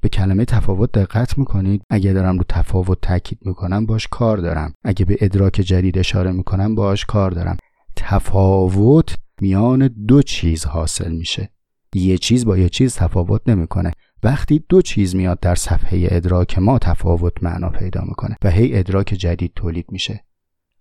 به 0.00 0.08
کلمه 0.08 0.44
تفاوت 0.44 0.92
دقت 0.92 1.38
می‌کنید؟ 1.38 1.82
اگه 1.90 2.12
دارم 2.12 2.38
رو 2.38 2.44
تفاوت 2.48 2.98
تاکید 3.02 3.38
می‌کنم 3.44 3.86
باش 3.86 4.08
کار 4.08 4.36
دارم. 4.36 4.72
اگه 4.84 5.04
به 5.04 5.16
ادراک 5.20 5.52
جدید 5.52 5.98
اشاره 5.98 6.32
می‌کنم 6.32 6.74
باش 6.74 7.04
کار 7.04 7.30
دارم. 7.30 7.56
تفاوت 7.96 9.14
میان 9.40 9.88
دو 9.88 10.22
چیز 10.22 10.64
حاصل 10.64 11.12
میشه. 11.12 11.50
یه 11.94 12.18
چیز 12.18 12.44
با 12.44 12.58
یه 12.58 12.68
چیز 12.68 12.94
تفاوت 12.94 13.48
نمی‌کنه. 13.48 13.90
وقتی 14.22 14.64
دو 14.68 14.82
چیز 14.82 15.16
میاد 15.16 15.40
در 15.40 15.54
صفحه 15.54 16.08
ادراک 16.10 16.58
ما 16.58 16.78
تفاوت 16.78 17.42
معنا 17.42 17.70
پیدا 17.70 18.04
می‌کنه 18.04 18.36
و 18.44 18.50
هی 18.50 18.78
ادراک 18.78 19.06
جدید 19.06 19.52
تولید 19.56 19.86
میشه. 19.92 20.24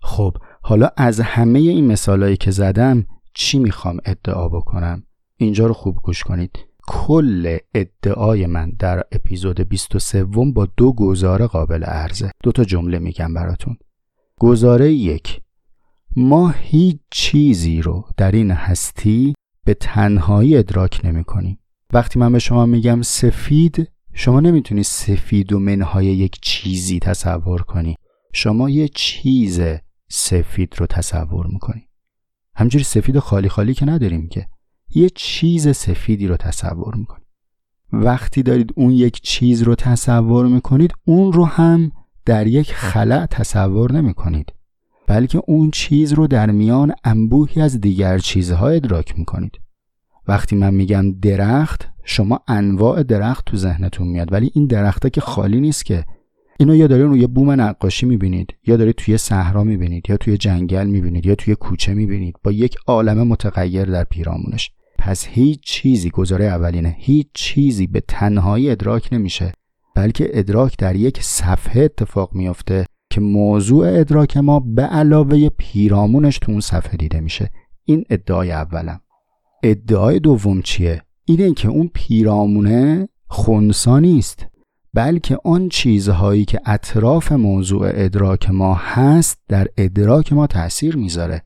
خب 0.01 0.37
حالا 0.61 0.89
از 0.97 1.19
همه 1.19 1.59
این 1.59 1.87
مثالایی 1.87 2.37
که 2.37 2.51
زدم 2.51 3.05
چی 3.33 3.59
می‌خوام 3.59 3.97
ادعا 4.05 4.49
بکنم؟ 4.49 5.03
اینجا 5.37 5.67
رو 5.67 5.73
خوب 5.73 5.95
گوش 6.03 6.23
کنید. 6.23 6.51
کل 6.87 7.57
ادعای 7.73 8.45
من 8.45 8.71
در 8.79 9.03
اپیزود 9.11 9.61
23 9.61 10.23
با 10.23 10.67
دو 10.77 10.93
گزاره 10.93 11.47
قابل 11.47 11.83
عرضه. 11.83 12.31
دو 12.43 12.51
تا 12.51 12.63
جمله 12.63 12.99
میگم 12.99 13.33
براتون. 13.33 13.77
گزاره 14.39 14.93
یک 14.93 15.41
ما 16.15 16.49
هیچ 16.49 16.97
چیزی 17.11 17.81
رو 17.81 18.05
در 18.17 18.31
این 18.31 18.51
هستی 18.51 19.33
به 19.65 19.73
تنهایی 19.73 20.57
ادراک 20.57 21.01
نمی 21.03 21.23
کنیم 21.23 21.59
وقتی 21.93 22.19
من 22.19 22.31
به 22.31 22.39
شما 22.39 22.65
میگم 22.65 23.01
سفید 23.01 23.91
شما 24.13 24.39
نمی‌تونی 24.39 24.83
سفید 24.83 25.53
و 25.53 25.59
منهای 25.59 26.05
یک 26.05 26.39
چیزی 26.41 26.99
تصور 26.99 27.61
کنی. 27.61 27.95
شما 28.33 28.69
یه 28.69 28.87
چیز 28.87 29.61
سفید 30.09 30.75
رو 30.77 30.85
تصور 30.85 31.47
می‌کنی. 31.47 31.87
همجوری 32.55 32.83
سفید 32.83 33.15
و 33.15 33.19
خالی 33.19 33.49
خالی 33.49 33.73
که 33.73 33.85
نداریم 33.85 34.27
که. 34.27 34.47
یه 34.95 35.09
چیز 35.15 35.75
سفیدی 35.75 36.27
رو 36.27 36.37
تصور 36.37 36.95
می‌کنید 36.95 37.27
وقتی 37.93 38.43
دارید 38.43 38.73
اون 38.75 38.91
یک 38.91 39.21
چیز 39.21 39.61
رو 39.61 39.75
تصور 39.75 40.47
می‌کنید 40.47 40.93
اون 41.05 41.33
رو 41.33 41.45
هم 41.45 41.91
در 42.25 42.47
یک 42.47 42.73
خلع 42.73 43.25
تصور 43.25 43.91
نمی‌کنید. 43.91 44.53
بلکه 45.07 45.41
اون 45.47 45.71
چیز 45.71 46.13
رو 46.13 46.27
در 46.27 46.51
میان 46.51 46.93
انبوهی 47.03 47.61
از 47.61 47.81
دیگر 47.81 48.17
چیزها 48.17 48.69
ادراک 48.69 49.19
می‌کنید. 49.19 49.59
وقتی 50.29 50.55
من 50.55 50.73
میگم 50.73 51.11
درخت 51.11 51.89
شما 52.03 52.39
انواع 52.47 53.03
درخت 53.03 53.45
تو 53.45 53.57
ذهنتون 53.57 54.07
میاد 54.07 54.33
ولی 54.33 54.51
این 54.53 54.67
درخته 54.67 55.09
که 55.09 55.21
خالی 55.21 55.59
نیست 55.61 55.85
که. 55.85 56.05
اینو 56.59 56.75
یا 56.75 56.87
دارید 56.87 57.05
روی 57.05 57.27
بوم 57.27 57.51
نقاشی 57.51 58.05
می‌بینید 58.05 58.53
یا 58.67 58.77
دارید 58.77 58.95
توی 58.95 59.17
صحرا 59.17 59.63
می‌بینید 59.63 60.09
یا 60.09 60.17
توی 60.17 60.37
جنگل 60.37 60.87
می‌بینید 60.87 61.25
یا 61.25 61.35
توی 61.35 61.55
کوچه 61.55 61.93
می‌بینید 61.93 62.35
با 62.43 62.51
یک 62.51 62.77
عالم 62.87 63.27
متغیر 63.27 63.85
در 63.85 64.03
پیرامونش. 64.03 64.71
پس 64.97 65.27
هیچ 65.27 65.59
چیزی 65.61 66.09
گزاره 66.09 66.45
اولینه 66.45 66.95
هیچ 66.97 67.27
چیزی 67.33 67.87
به 67.87 68.01
تنهایی 68.07 68.69
ادراک 68.69 69.09
نمیشه 69.11 69.51
بلکه 69.95 70.29
ادراک 70.33 70.77
در 70.77 70.95
یک 70.95 71.21
صفحه 71.21 71.83
اتفاق 71.83 72.33
میافته 72.33 72.85
که 73.09 73.21
موضوع 73.21 73.99
ادراک 73.99 74.37
ما 74.37 74.59
به 74.59 74.81
علاوه 74.81 75.49
پیرامونش 75.49 76.39
تو 76.39 76.51
اون 76.51 76.61
صفحه 76.61 76.97
دیده 76.97 77.19
میشه. 77.19 77.49
این 77.85 78.03
ادعای 78.09 78.51
اولم. 78.51 78.99
ادعای 79.63 80.19
دوم 80.19 80.61
چیه؟ 80.61 81.01
اینه 81.25 81.53
که 81.53 81.67
اون 81.67 81.89
پیرامونه 81.93 83.09
خونسا 83.27 83.99
نیست 83.99 84.45
بلکه 84.93 85.37
آن 85.43 85.69
چیزهایی 85.69 86.45
که 86.45 86.59
اطراف 86.65 87.31
موضوع 87.31 87.89
ادراک 87.93 88.49
ما 88.49 88.73
هست 88.73 89.37
در 89.47 89.67
ادراک 89.77 90.33
ما 90.33 90.47
تاثیر 90.47 90.95
می‌ذاره. 90.95 91.43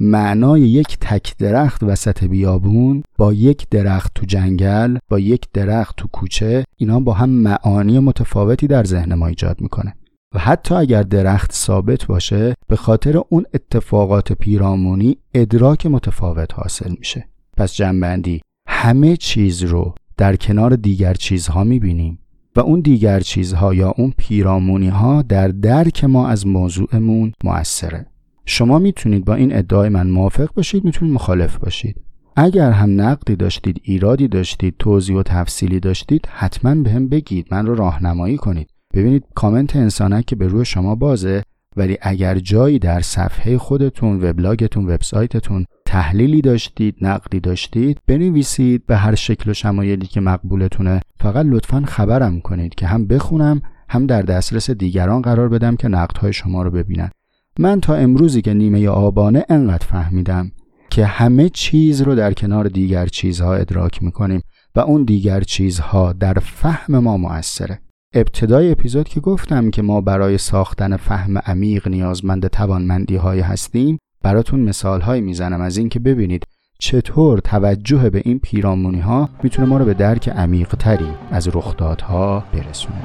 معنای 0.00 0.60
یک 0.60 0.98
تک 1.00 1.36
درخت 1.38 1.82
وسط 1.82 2.24
بیابون 2.24 3.02
با 3.18 3.32
یک 3.32 3.66
درخت 3.70 4.12
تو 4.14 4.26
جنگل 4.26 4.98
با 5.08 5.18
یک 5.18 5.46
درخت 5.52 5.96
تو 5.96 6.08
کوچه 6.12 6.64
اینا 6.76 7.00
با 7.00 7.12
هم 7.12 7.30
معانی 7.30 7.98
متفاوتی 7.98 8.66
در 8.66 8.84
ذهن 8.84 9.14
ما 9.14 9.26
ایجاد 9.26 9.60
می‌کنه. 9.60 9.94
و 10.34 10.38
حتی 10.38 10.74
اگر 10.74 11.02
درخت 11.02 11.52
ثابت 11.52 12.06
باشه 12.06 12.54
به 12.68 12.76
خاطر 12.76 13.22
اون 13.28 13.44
اتفاقات 13.54 14.32
پیرامونی 14.32 15.18
ادراک 15.34 15.86
متفاوت 15.86 16.54
حاصل 16.54 16.94
میشه. 16.98 17.28
پس 17.56 17.74
جنبندی. 17.74 18.40
همه 18.68 19.16
چیز 19.16 19.62
رو 19.62 19.94
در 20.16 20.36
کنار 20.36 20.76
دیگر 20.76 21.14
چیزها 21.14 21.64
می‌بینیم 21.64 22.18
و 22.56 22.60
اون 22.60 22.80
دیگر 22.80 23.20
چیزها 23.20 23.74
یا 23.74 23.94
اون 23.96 24.14
پیرامونی 24.18 24.88
ها 24.88 25.22
در 25.22 25.48
درک 25.48 26.04
ما 26.04 26.28
از 26.28 26.46
موضوعمون 26.46 27.32
مؤثره 27.44 28.06
شما 28.46 28.78
می‌تونید 28.78 29.24
با 29.24 29.34
این 29.34 29.56
ادعای 29.56 29.88
من 29.88 30.10
موافق 30.10 30.54
باشید 30.54 30.84
می‌تونید 30.84 31.14
مخالف 31.14 31.56
باشید. 31.56 31.96
اگر 32.36 32.70
هم 32.70 33.00
نقدی 33.00 33.36
داشتید 33.36 33.80
ایرادی 33.82 34.28
داشتید 34.28 34.74
توضیح 34.78 35.16
و 35.16 35.22
تفصیلی 35.22 35.80
داشتید 35.80 36.28
حتما 36.32 36.74
به 36.74 36.90
هم 36.90 37.08
بگید 37.08 37.46
من 37.50 37.66
رو 37.66 37.74
راهنمایی 37.74 38.36
کنید. 38.36 38.68
ببینید 38.94 39.24
کامنت 39.34 39.76
انسانک 39.76 40.24
که 40.24 40.36
به 40.36 40.46
روی 40.46 40.64
شما 40.64 40.94
بازه 40.94 41.42
ولی 41.76 41.98
اگر 42.02 42.38
جایی 42.38 42.78
در 42.78 43.00
صفحه 43.00 43.58
خودتون 43.58 44.24
وبلاگتون 44.24 44.86
وبسایتتون 44.86 45.66
تحلیلی 45.86 46.40
داشتید 46.40 46.96
نقدی 47.00 47.40
داشتید 47.40 47.98
بنویسید 48.06 48.86
به 48.86 48.96
هر 48.96 49.14
شکل 49.14 49.50
و 49.50 49.54
شمایلی 49.54 50.06
که 50.06 50.20
مقبولتونه. 50.20 51.00
فقط 51.20 51.46
لطفا 51.48 51.82
خبرم 51.86 52.40
کنید 52.40 52.74
که 52.74 52.86
هم 52.86 53.06
بخونم 53.06 53.62
هم 53.88 54.06
در 54.06 54.22
دسترس 54.22 54.70
دیگران 54.70 55.22
قرار 55.22 55.48
بدم 55.48 55.76
که 55.76 55.88
نقدهای 55.88 56.32
شما 56.32 56.62
رو 56.62 56.70
ببینن. 56.70 57.10
من 57.58 57.80
تا 57.80 57.94
امروزی 57.94 58.42
که 58.42 58.54
نیمه 58.54 58.88
آبانه 58.88 59.44
انقدر 59.48 59.86
فهمیدم 59.86 60.50
که 60.90 61.06
همه 61.06 61.48
چیز 61.48 62.00
رو 62.00 62.14
در 62.14 62.32
کنار 62.32 62.68
دیگر 62.68 63.06
چیزها 63.06 63.54
ادراک 63.54 64.02
می‌کنیم 64.02 64.42
و 64.74 64.80
اون 64.80 65.04
دیگر 65.04 65.40
چیزها 65.40 66.12
در 66.12 66.34
فهم 66.34 66.98
ما 66.98 67.16
مؤثره. 67.16 67.80
ابتدای 68.16 68.70
اپیزود 68.70 69.08
که 69.08 69.20
گفتم 69.20 69.70
که 69.70 69.82
ما 69.82 70.00
برای 70.00 70.38
ساختن 70.38 70.96
فهم 70.96 71.38
عمیق 71.38 71.88
نیازمند 71.88 72.46
توانمندی 72.46 73.16
های 73.16 73.40
هستیم 73.40 73.98
براتون 74.22 74.60
مثال 74.60 75.00
های 75.00 75.20
می‌زنم 75.20 75.60
از 75.60 75.76
اینکه 75.76 75.98
ببینید 75.98 76.44
چطور 76.78 77.38
توجه 77.38 78.10
به 78.10 78.22
این 78.24 78.38
پیرامونی 78.38 79.00
ها 79.00 79.28
می‌تونه 79.42 79.68
ما 79.68 79.78
رو 79.78 79.84
به 79.84 79.94
درک 79.94 80.28
عمیق 80.28 80.68
تری 80.68 81.08
از 81.30 81.48
رخدادها 81.48 82.44
برسونه. 82.52 83.02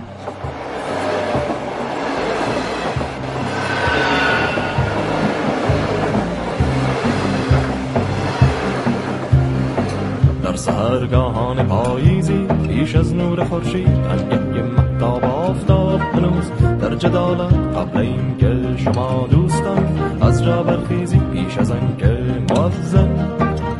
در 10.50 10.56
سهرگاهان 10.56 11.63
پاییزی 11.63 12.48
پیش 12.68 12.96
از 12.96 13.15
نور 13.15 13.44
خورشید 13.44 13.88
انگه 13.88 14.62
مهتاب 14.63 15.25
آفتاب 15.25 16.01
هنوز 16.01 16.51
در 16.82 16.96
جدالت 16.96 17.53
قبل 17.77 17.98
اینکه 17.98 18.77
شما 18.77 19.27
دوستان 19.32 19.98
از 20.22 20.44
جا 20.44 20.63
برخیزی 20.63 21.20
پیش 21.34 21.58
از 21.58 21.72
آنکه 21.72 22.18
موزن 22.50 23.10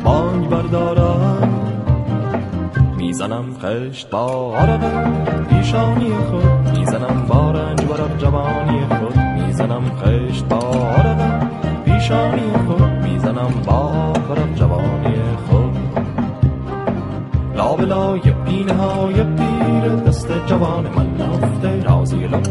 بانگ 0.04 0.50
بردارم. 0.50 1.50
می‌زنم 2.98 3.46
خشت 3.62 4.10
با 4.10 4.56
عرق 4.58 5.08
پیشانی 5.50 6.12
خود 6.32 6.78
می‌زنم 6.78 7.26
با 7.28 7.52
رنج 7.52 7.80
جوانی 8.18 8.86
خود 9.00 9.18
می‌زنم 9.18 9.84
خشت 10.04 10.46
با 10.46 10.58
عرق 10.98 11.44
پیشانی 11.86 12.52
خود 12.68 12.92
می‌زنم 13.04 13.54
با 13.66 14.14
رب 14.36 14.56
جوانی 14.56 15.09
لابلای 17.60 18.22
پینه 18.46 18.74
های 18.74 19.14
پیر 19.14 19.96
دست 19.96 20.28
جوان 20.48 20.88
من 20.96 21.26
نفته 21.26 21.84
رازی 21.84 22.16
لب 22.16 22.48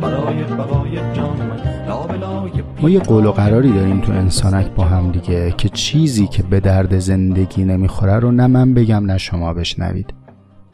برای 0.00 0.44
بقای 0.44 1.14
جان 1.14 1.52
ما 2.82 2.90
یه 2.90 3.00
قول 3.00 3.26
و 3.26 3.32
قراری 3.32 3.72
داریم 3.72 4.00
تو 4.00 4.12
انسانک 4.12 4.66
با 4.66 4.84
هم 4.84 5.12
دیگه 5.12 5.54
که 5.58 5.68
چیزی 5.68 6.26
که 6.26 6.42
به 6.42 6.60
درد 6.60 6.98
زندگی 6.98 7.64
نمی‌خوره 7.64 8.18
رو 8.18 8.32
نه 8.32 8.46
من 8.46 8.74
بگم 8.74 9.06
نه 9.06 9.18
شما 9.18 9.54
بشنوید. 9.54 10.14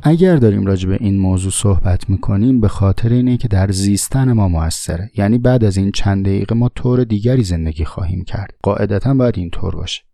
اگر 0.03 0.37
داریم 0.37 0.67
راجع 0.67 0.89
به 0.89 0.97
این 1.01 1.19
موضوع 1.19 1.53
صحبت 1.53 2.11
می‌کنیم 2.11 2.61
به 2.61 2.69
خاطر 2.69 3.09
اینه 3.09 3.37
که 3.37 3.49
در 3.49 3.71
زیستن 3.71 4.33
ما 4.33 4.49
موثره. 4.49 5.11
یعنی 5.17 5.39
بعد 5.39 5.65
از 5.65 5.77
این 5.77 5.93
چند 5.93 6.25
دقیقه 6.25 6.55
ما 6.55 6.69
طور 6.69 7.05
دیگری 7.05 7.45
زندگی 7.45 7.85
خواهیم 7.85 8.25
کرد. 8.25 8.55
قاعدتا 8.63 9.15
باید 9.15 9.39
این 9.39 9.51
طور 9.51 9.75
باشه. 9.75 10.08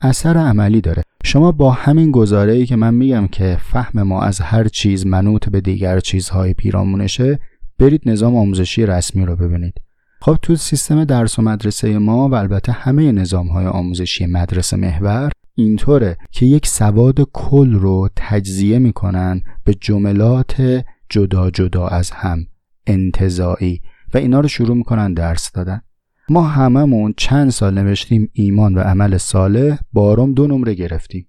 اثر 0.00 0.36
عملی 0.36 0.80
داره. 0.80 1.02
شما 1.24 1.52
با 1.52 1.70
همین 1.70 2.10
گزاره 2.10 2.52
ای 2.52 2.66
که 2.66 2.76
من 2.76 2.94
میگم 2.94 3.26
که 3.26 3.58
فهم 3.60 4.02
ما 4.02 4.22
از 4.22 4.40
هر 4.40 4.68
چیز 4.68 5.06
منوط 5.06 5.48
به 5.48 5.60
دیگر 5.60 6.00
چیزهای 6.00 6.54
پیرامونشه 6.54 7.38
برید 7.78 8.02
نظام 8.06 8.36
آموزشی 8.36 8.86
رسمی 8.86 9.26
رو 9.26 9.36
ببینید. 9.36 9.74
خب 10.20 10.38
تو 10.42 10.56
سیستم 10.56 11.04
درس 11.04 11.38
و 11.38 11.42
مدرسه 11.42 11.98
ما 11.98 12.28
و 12.28 12.34
البته 12.34 12.72
همه 12.72 13.12
نظام 13.12 13.48
های 13.48 13.66
آموزشی 13.66 14.26
مدرسه 14.26 14.76
محور 14.76 15.30
اینطوره 15.54 16.16
که 16.30 16.46
یک 16.46 16.66
سواد 16.66 17.20
کل 17.32 17.72
رو 17.72 18.08
تجزیه 18.16 18.78
می‌کنن 18.78 19.42
به 19.64 19.74
جملات 19.74 20.84
جدا 21.08 21.50
جدا 21.50 21.88
از 21.88 22.10
هم 22.10 22.46
انتظاعی 22.86 23.80
و 24.14 24.18
اینا 24.18 24.40
رو 24.40 24.48
شروع 24.48 24.76
می‌کنن 24.76 25.14
درس 25.14 25.52
دادن. 25.52 25.80
ما 26.28 26.42
هممون 26.42 27.14
چند 27.16 27.50
سال 27.50 27.74
نوشتیم 27.74 28.30
ایمان 28.32 28.74
و 28.74 28.80
عمل 28.80 29.16
صالح 29.16 29.78
بارم 29.92 30.34
دو 30.34 30.46
نمره 30.46 30.74
گرفتیم. 30.74 31.26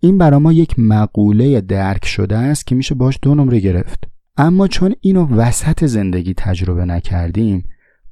این 0.00 0.18
برای 0.18 0.40
ما 0.40 0.52
یک 0.52 0.78
مقوله 0.78 1.60
درک 1.60 2.06
شده 2.06 2.36
است 2.36 2.66
که 2.66 2.74
میشه 2.74 2.94
باش 2.94 3.18
دو 3.22 3.34
نمره 3.34 3.60
گرفت. 3.60 4.04
اما 4.36 4.68
چون 4.68 4.94
اینو 5.00 5.26
وسط 5.26 5.84
زندگی 5.84 6.34
تجربه 6.34 6.84
نکردیم 6.84 7.64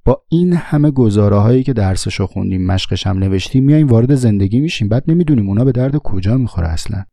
با 0.05 0.23
این 0.29 0.53
همه 0.53 0.91
گزاره 0.91 1.37
هایی 1.37 1.63
که 1.63 1.73
درسشو 1.73 2.27
خوندیم 2.27 2.67
مشقش 2.67 3.07
هم 3.07 3.19
نوشتیم 3.19 3.65
میایم 3.65 3.87
وارد 3.87 4.15
زندگی 4.15 4.61
میشیم. 4.61 4.89
بعد 4.89 5.05
نمی‌دونیم 5.09 5.49
اونا 5.49 5.65
به 5.65 5.73
درد 5.73 5.97
کجا 5.97 6.37
می‌خوره 6.37 6.69
اصلا. 6.69 7.05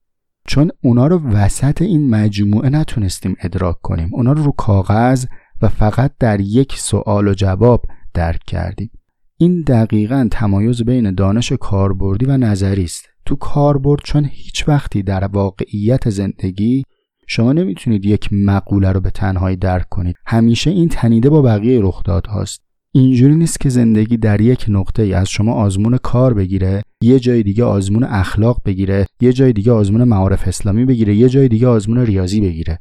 چون 0.48 0.72
اونا 0.84 1.08
رو 1.08 1.20
وسط 1.30 1.82
این 1.82 2.10
مجموعه 2.10 2.70
نتونستیم 2.70 3.36
ادراک 3.42 3.82
کنیم. 3.82 4.10
اونا 4.14 4.32
رو 4.32 4.44
رو 4.44 4.52
کاغذ 4.52 5.26
و 5.62 5.70
فقط 5.70 6.12
در 6.20 6.42
یک 6.42 6.74
سوال 6.78 7.28
و 7.28 7.34
جواب 7.34 7.86
درک 8.14 8.42
کردیم. 8.48 8.92
این 9.38 9.62
دقیقا 9.62 10.28
تمایز 10.32 10.82
بین 10.84 11.14
دانش 11.14 11.52
کاربردی 11.52 12.26
و 12.26 12.38
نظری 12.38 12.84
است. 12.84 13.06
تو 13.26 13.36
کاربرد 13.36 14.02
چون 14.04 14.26
هیچ 14.32 14.68
وقتی 14.68 15.04
در 15.04 15.26
واقعیت 15.26 16.10
زندگی 16.10 16.84
شما 17.28 17.54
نمی‌تونید 17.54 18.06
یک 18.06 18.30
مقوله 18.32 18.92
رو 18.92 19.00
به 19.00 19.10
تنهایی 19.10 19.56
درک 19.56 19.90
کنید. 19.90 20.16
همیشه 20.28 20.72
این 20.72 20.90
تنیده 20.90 21.30
با 21.30 21.42
بقیه 21.42 21.80
رخدادهاست 21.82 22.62
اینجوری 22.92 23.36
نیست 23.36 23.60
که 23.60 23.70
زندگی 23.70 24.18
در 24.18 24.42
یک 24.42 24.66
نقطه 24.68 25.04
ای 25.04 25.14
از 25.14 25.30
شما 25.30 25.54
آزمون 25.54 25.98
کار 25.98 26.34
بگیره 26.34 26.82
یه 27.02 27.20
جای 27.20 27.44
دیگه 27.44 27.64
آزمون 27.64 28.04
اخلاق 28.04 28.62
بگیره 28.66 29.06
یه 29.22 29.34
جای 29.34 29.54
دیگه 29.54 29.72
آزمون 29.72 30.04
معارف 30.04 30.48
اسلامی 30.48 30.86
بگیره 30.86 31.16
یه 31.16 31.30
جای 31.30 31.48
دیگه 31.48 31.68
آزمون 31.68 31.98
ریاضی 31.98 32.42
بگیره. 32.42 32.80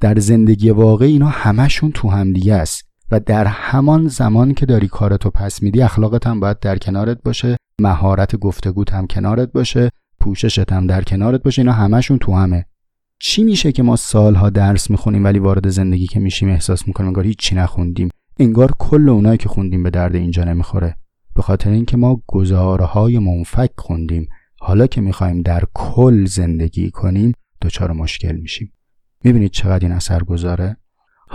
در 0.00 0.18
زندگی 0.18 0.70
واقعی 0.70 1.12
اینا 1.12 1.28
همشون 1.28 1.90
تو 1.94 2.08
هم 2.08 2.32
دیگه 2.32 2.54
است. 2.54 2.93
و 3.10 3.20
در 3.20 3.46
همان 3.46 4.08
زمان 4.08 4.54
که 4.54 4.66
داری 4.66 4.88
کارتو 4.88 5.30
پس 5.30 5.62
میدی 5.62 5.82
اخلاقت 5.82 6.26
هم 6.26 6.40
باید 6.40 6.58
در 6.58 6.78
کنارت 6.78 7.22
باشه 7.22 7.56
مهارت 7.80 8.36
گفتگوت 8.36 8.92
هم 8.92 9.06
کنارت 9.06 9.52
باشه 9.52 9.90
پوششت 10.20 10.72
هم 10.72 10.86
در 10.86 11.02
کنارت 11.02 11.42
باشه 11.42 11.62
اینا 11.62 11.72
همشون 11.72 12.18
تو 12.18 12.34
همه. 12.34 12.64
چی 13.18 13.44
میشه 13.44 13.72
که 13.72 13.82
ما 13.82 13.96
سالها 13.96 14.50
درس 14.50 14.90
می‌خونیم 14.90 15.24
ولی 15.24 15.38
وارد 15.38 15.68
زندگی 15.68 16.06
که 16.06 16.20
میشیم 16.20 16.48
احساس 16.48 16.86
می‌کنیم 16.88 17.06
انگار 17.08 17.24
هیچی 17.24 17.54
نخوندیم؟ 17.54 18.08
انگار 18.38 18.72
کل 18.78 19.08
اونایی 19.08 19.38
که 19.38 19.48
خوندیم 19.48 19.82
به 19.82 19.90
درد 19.90 20.14
اینجا 20.14 20.44
نمی‌خوره. 20.44 20.96
به 21.34 21.42
خاطر 21.42 21.70
اینکه 21.70 21.96
ما 21.96 22.22
گزارهای 22.26 23.18
منفک 23.18 23.70
خوندیم. 23.78 24.28
حالا 24.60 24.86
که 24.86 25.00
می‌خوایم 25.00 25.42
در 25.42 25.64
کل 25.74 26.24
زندگی 26.24 26.90
کنیم 26.90 27.32
دچار 27.62 27.92
مشکل 27.92 28.36
میشیم. 28.36 28.72
می‌بینید 29.24 29.50
چقدر 29.50 29.86
این 29.86 29.96
اثر 29.96 30.22
گذاره؟ 30.22 30.76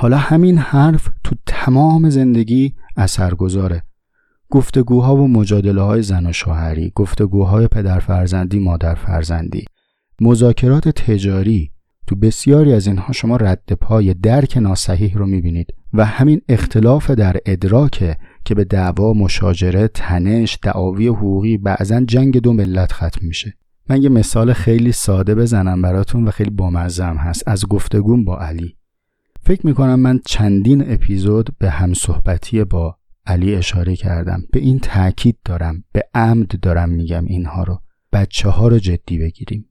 حالا 0.02 0.18
همین 0.18 0.58
حرف 0.58 1.10
تو 1.24 1.36
تمام 1.46 2.10
زندگی 2.10 2.76
اثر 2.98 3.34
گذاره. 3.34 3.84
گفتگوها 4.50 5.16
و 5.16 5.28
مجادله 5.28 5.82
های 5.82 6.02
زن 6.02 6.26
و 6.26 6.34
شوهری 6.34 6.92
گفتگوهای 6.96 7.68
پدر 7.68 8.00
فرزندی 8.00 8.60
مادر 8.60 8.96
فرزندی 8.96 9.66
مذاکرات 10.22 10.90
تجاری 10.90 11.72
تو 12.08 12.16
بسیاری 12.16 12.74
از 12.74 12.88
اینها 12.88 13.14
شما 13.14 13.36
رد 13.38 13.74
پای 13.82 14.14
درک 14.14 14.58
ناسحیح 14.58 15.18
رو 15.18 15.26
می‌بینید 15.26 15.74
و 15.94 16.06
همین 16.06 16.42
اختلاف 16.50 17.12
در 17.12 17.38
ادراک 17.46 18.18
که 18.46 18.56
به 18.56 18.64
دعوا 18.64 19.14
مشاجره 19.14 19.88
تنش 19.88 20.60
دعاوی 20.62 21.08
حقوقی 21.08 21.58
بعضا 21.58 22.02
جنگ 22.02 22.38
دو 22.38 22.54
ملت 22.54 22.92
ختم 22.92 23.28
میشه. 23.28 23.54
من 23.90 24.02
یه 24.02 24.10
مثال 24.10 24.54
خیلی 24.54 24.92
ساده 24.92 25.36
بزنم 25.36 25.82
براتون 25.82 26.28
و 26.28 26.32
خیلی 26.32 26.50
بامزم 26.50 27.16
هست 27.18 27.44
از 27.48 27.66
گفتگوم 27.66 28.26
با 28.26 28.38
علی. 28.38 28.79
فکر 29.42 29.68
می‌کنم 29.68 30.00
من 30.00 30.20
چندین 30.26 30.94
اپیزود 30.94 31.50
به 31.60 31.70
همصحبتی 31.70 32.64
با 32.64 32.96
علی 33.26 33.56
اشاره 33.56 33.96
کردم. 33.96 34.44
به 34.52 34.60
این 34.60 34.80
تاکید 34.80 35.38
دارم 35.46 35.84
به 35.92 36.04
عمد 36.14 36.60
دارم 36.60 36.90
میگم 36.90 37.26
اینها 37.26 37.64
رو. 37.64 37.82
بچه 38.14 38.50
ها 38.50 38.68
رو 38.68 38.80
جدی 38.80 39.18
بگیریم. 39.18 39.66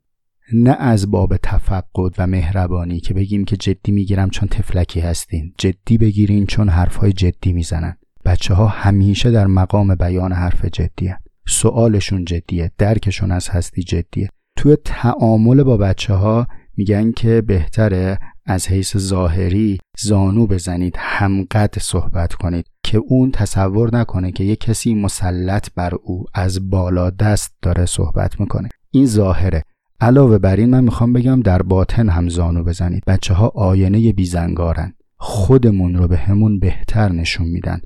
نه 0.53 0.77
از 0.79 1.11
باب 1.11 1.37
تفقد 1.37 2.15
و 2.19 2.27
مهربانی 2.27 3.01
که 3.01 3.15
بگیم 3.15 3.45
که 3.45 3.57
جدی 3.57 3.93
می‌گیرم 3.93 4.31
چون 4.31 4.49
تفلکی 4.49 5.01
هستین. 5.01 5.55
جدی 5.59 5.99
بگیرین 5.99 6.47
چون 6.47 6.69
حرفهای 6.69 7.13
جدی 7.13 7.53
می‌زنن. 7.53 7.97
بچه 8.25 8.55
ها 8.55 8.67
همیشه 8.67 9.31
در 9.31 9.47
مقام 9.47 9.95
بیان 9.95 10.33
حرف 10.33 10.65
جدی 10.65 11.07
هن. 11.07 11.19
سوالشون 11.49 12.25
جدیه 12.25 12.73
درکشون 12.79 13.33
از 13.33 13.49
هستی 13.49 13.83
جدیه. 13.83 14.29
توی 14.57 14.77
تعامل 14.85 15.63
با 15.63 15.77
بچه 15.77 16.15
ها 16.15 16.47
میگن 16.79 17.13
که 17.13 17.41
بهتره 17.41 18.19
از 18.47 18.69
حیث 18.69 18.97
ظاهری 18.97 19.79
زانو 19.99 20.47
بزنید 20.47 20.95
همقد 20.99 21.79
صحبت 21.79 22.35
کنید 22.35 22.67
که 22.85 22.99
اون 22.99 23.31
تصور 23.31 23.97
نکنه 23.97 24.33
که 24.33 24.45
یه 24.45 24.57
کسی 24.57 24.95
مسلط 24.95 25.69
بر 25.77 25.95
او 25.95 26.25
از 26.35 26.71
بالا 26.71 27.11
دست 27.11 27.55
داره 27.63 27.87
صحبت 27.87 28.41
می‌کنه. 28.41 28.69
این 28.91 29.07
ظاهره. 29.07 29.63
علاوه 30.01 30.39
بر 30.39 30.57
این 30.57 30.71
من 30.71 30.85
می‌خوام 30.85 31.13
بگم 31.13 31.41
در 31.41 31.63
باطن 31.63 32.09
هم 32.09 32.29
زانو 32.29 32.65
بزنید. 32.65 33.03
بچه 33.07 33.35
ها 33.35 33.49
آینه 33.49 34.13
بیزنگارن. 34.13 34.95
خودمون 35.17 35.95
رو 35.95 36.09
به 36.09 36.17
همون 36.17 36.59
بهتر 36.59 37.13
نشون 37.13 37.49
میدن. 37.49 37.81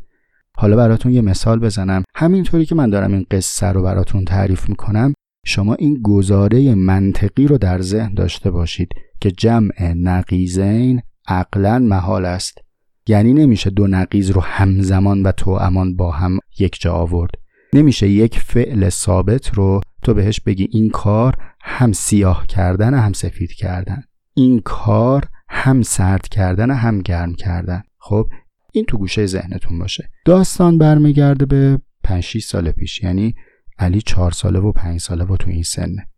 حالا 0.56 0.76
براتون 0.76 1.12
یه 1.12 1.20
مثال 1.20 1.58
بزنم. 1.58 2.02
همینطوری 2.14 2.64
که 2.64 2.74
من 2.74 2.90
دارم 2.90 3.12
این 3.12 3.26
قصه 3.30 3.66
رو 3.66 3.82
براتون 3.82 4.24
تعریف 4.24 4.68
می‌کنم 4.68 5.14
شما 5.44 5.74
این 5.74 6.02
گزاره 6.02 6.74
منطقی 6.74 7.46
رو 7.46 7.58
در 7.58 7.80
ذهن 7.80 8.14
داشته 8.14 8.50
باشید 8.50 8.94
که 9.20 9.30
جمع 9.30 9.92
نقیزین 9.96 11.02
عقلا 11.28 11.78
محال 11.78 12.24
است. 12.24 12.58
یعنی 13.06 13.32
نمیشه 13.32 13.70
دو 13.70 13.86
نقیز 13.86 14.30
رو 14.30 14.40
همزمان 14.40 15.22
و 15.22 15.50
امان 15.50 15.96
با 15.96 16.10
هم 16.10 16.38
یک 16.58 16.80
جا 16.80 16.92
آورد. 16.92 17.30
نمیشه 17.72 18.08
یک 18.08 18.38
فعل 18.38 18.88
ثابت 18.88 19.54
رو 19.54 19.80
تو 20.02 20.14
بهش 20.14 20.40
بگی 20.40 20.68
این 20.72 20.90
کار 20.90 21.36
هم 21.60 21.92
سیاه 21.92 22.46
کردن 22.46 22.94
هم 22.94 23.12
سفید 23.12 23.52
کردن. 23.52 24.02
این 24.34 24.60
کار 24.60 25.24
هم 25.48 25.82
سرد 25.82 26.28
کردن 26.28 26.70
هم 26.70 27.00
گرم 27.00 27.34
کردن. 27.34 27.82
خب 27.98 28.28
این 28.72 28.84
تو 28.84 28.98
گوشه 28.98 29.26
ذهنتون 29.26 29.78
باشه. 29.78 30.08
داستان 30.24 30.78
برمیگرده 30.78 31.46
به 31.46 31.78
5 32.04 32.22
6 32.22 32.44
سال 32.44 32.70
پیش. 32.70 33.02
یعنی 33.02 33.34
علی 33.78 34.02
4 34.02 34.30
ساله 34.30 34.58
و 34.58 34.72
5 34.72 35.00
ساله 35.00 35.24
و 35.24 35.36
تو 35.36 35.50
این 35.50 35.62
سنه 35.62 36.08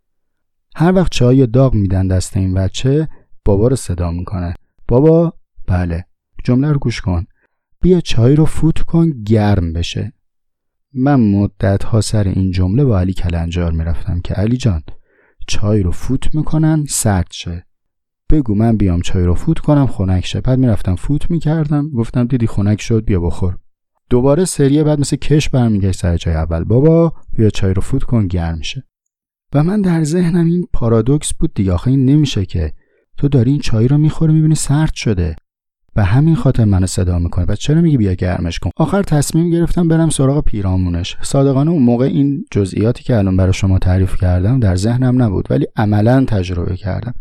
هر 0.76 0.94
وقت 0.94 1.12
چای 1.12 1.46
داغ 1.46 1.74
میدن 1.74 2.08
دست 2.08 2.36
این 2.36 2.54
بچه 2.54 3.08
بابا 3.44 3.68
رو 3.68 3.76
صدا 3.76 4.10
می‌کنه. 4.10 4.54
بابا 4.88 5.32
بله 5.66 6.04
جمله 6.44 6.72
رو 6.72 6.78
گوش 6.78 7.00
کن. 7.00 7.26
بیا 7.80 8.00
چای 8.00 8.36
رو 8.36 8.44
فوت 8.44 8.80
کن 8.80 9.10
گرم 9.10 9.72
بشه. 9.72 10.12
من 10.94 11.20
مدت 11.20 11.84
ها 11.84 12.00
سر 12.00 12.28
این 12.28 12.50
جمله 12.50 12.84
با 12.84 13.00
علی 13.00 13.12
کلنجار 13.12 13.72
می‌رفتم 13.72 14.20
که 14.20 14.34
علی 14.34 14.56
جان 14.56 14.82
چای 15.46 15.82
رو 15.82 15.90
فوت 15.90 16.34
می‌کنن 16.34 16.84
سرد 16.88 17.30
شه. 17.30 17.66
بگو 18.30 18.54
من 18.54 18.76
بیام 18.76 19.00
چای 19.00 19.24
رو 19.24 19.34
فوت 19.34 19.58
کنم 19.58 19.86
خنک 19.86 20.26
شه. 20.26 20.40
بعد 20.40 20.58
می‌رفتم 20.58 20.94
فوت 20.94 21.30
می‌کردم 21.30 21.90
گفتم 21.90 22.24
دیدی 22.24 22.46
خنک 22.46 22.80
شد 22.80 23.04
بیا 23.04 23.20
بخور. 23.20 23.58
دوباره 24.10 24.44
سریه 24.44 24.84
بعد 24.84 25.00
مثل 25.00 25.16
کش 25.16 25.48
برمیگشت 25.48 26.00
سر 26.00 26.16
چای 26.16 26.34
اول. 26.34 26.64
بابا 26.64 27.12
بیا 27.36 27.50
چای 27.50 27.74
رو 27.74 27.82
فوت 27.82 28.02
کن 28.02 28.26
گرم 28.26 28.60
شه. 28.60 28.82
و 29.52 29.62
من 29.62 29.80
در 29.80 30.04
ذهنم 30.04 30.46
این 30.46 30.66
پارادوکس 30.72 31.34
بود 31.34 31.54
دیگه. 31.54 31.72
آخه 31.72 31.90
این 31.90 32.04
نمیشه 32.04 32.46
که. 32.46 32.72
تو 33.16 33.28
داری 33.28 33.50
این 33.50 33.60
چای 33.60 33.88
رو 33.88 33.98
می‌خوره 33.98 34.32
می‌بینی 34.32 34.54
سرد 34.54 34.94
شده. 34.94 35.36
و 35.96 36.04
همین 36.04 36.34
خاطر 36.34 36.64
منو 36.64 36.86
صدا 36.86 37.18
می‌کنه. 37.18 37.44
و 37.48 37.54
چرا 37.54 37.80
میگی 37.80 37.96
بیا 37.96 38.14
گرمش 38.14 38.58
کن؟ 38.58 38.70
آخر 38.76 39.02
تصمیم 39.02 39.50
گرفتم 39.50 39.88
برم 39.88 40.10
سراغ 40.10 40.44
پیرامونش. 40.44 41.16
صادقانه 41.22 41.70
اون 41.70 41.82
موقع 41.82 42.04
این 42.04 42.44
جزئیاتی 42.50 43.04
که 43.04 43.16
الان 43.16 43.36
برای 43.36 43.52
شما 43.52 43.78
تعریف 43.78 44.16
کردم 44.16 44.60
در 44.60 44.76
ذهنم 44.76 45.22
نبود. 45.22 45.46
ولی 45.50 45.66
عملا 45.76 46.24
تجربه 46.24 46.76
کردم. 46.76 47.14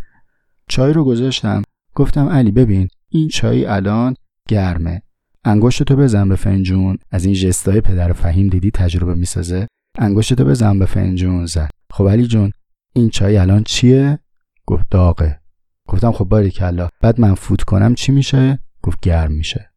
چای 0.67 0.93
رو 0.93 1.03
گذاشتم. 1.03 1.61
گفتم 1.95 2.29
علی 2.29 2.51
ببین 2.51 2.87
این 3.09 3.27
چای 3.27 3.65
الان 3.65 4.13
گرمه. 4.47 5.01
انگشتتو 5.45 5.95
بزن 5.95 6.29
به 6.29 6.35
فنجون. 6.35 6.97
از 7.11 7.25
این 7.25 7.33
جستای 7.33 7.81
پدر 7.81 8.13
فهیم 8.13 8.47
دیدی 8.47 8.71
تجربه 8.71 9.15
می‌سازه؟ 9.15 9.67
انگشتتو 9.97 10.45
بزن 10.45 10.79
به 10.79 10.85
فنجون 10.85 11.45
زد. 11.45 11.69
خب 11.91 12.07
علی 12.09 12.27
جون 12.27 12.51
این 12.93 13.09
چای 13.09 13.37
الان 13.37 13.63
چیه؟ 13.63 14.19
گفت 14.65 14.85
داغه. 14.91 15.39
گفتم 15.87 16.11
خب 16.11 16.25
باری 16.25 16.51
کلا. 16.51 16.89
بعد 17.01 17.19
من 17.19 17.33
فوت 17.33 17.63
کنم 17.63 17.95
چی 17.95 18.11
میشه؟ 18.11 18.59
گفت 18.83 18.99
گرم 18.99 19.31
میشه. 19.31 19.69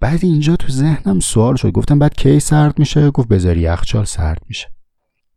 بعد 0.00 0.18
اینجا 0.22 0.56
تو 0.56 0.68
ذهنم 0.72 1.20
سوال 1.20 1.56
شد. 1.56 1.70
گفتم 1.70 1.98
بعد 1.98 2.14
کی 2.14 2.40
سرد 2.40 2.78
میشه؟ 2.78 3.10
گفت 3.10 3.28
بذاری 3.28 3.60
یخچال 3.60 4.04
سرد 4.04 4.42
میشه. 4.48 4.68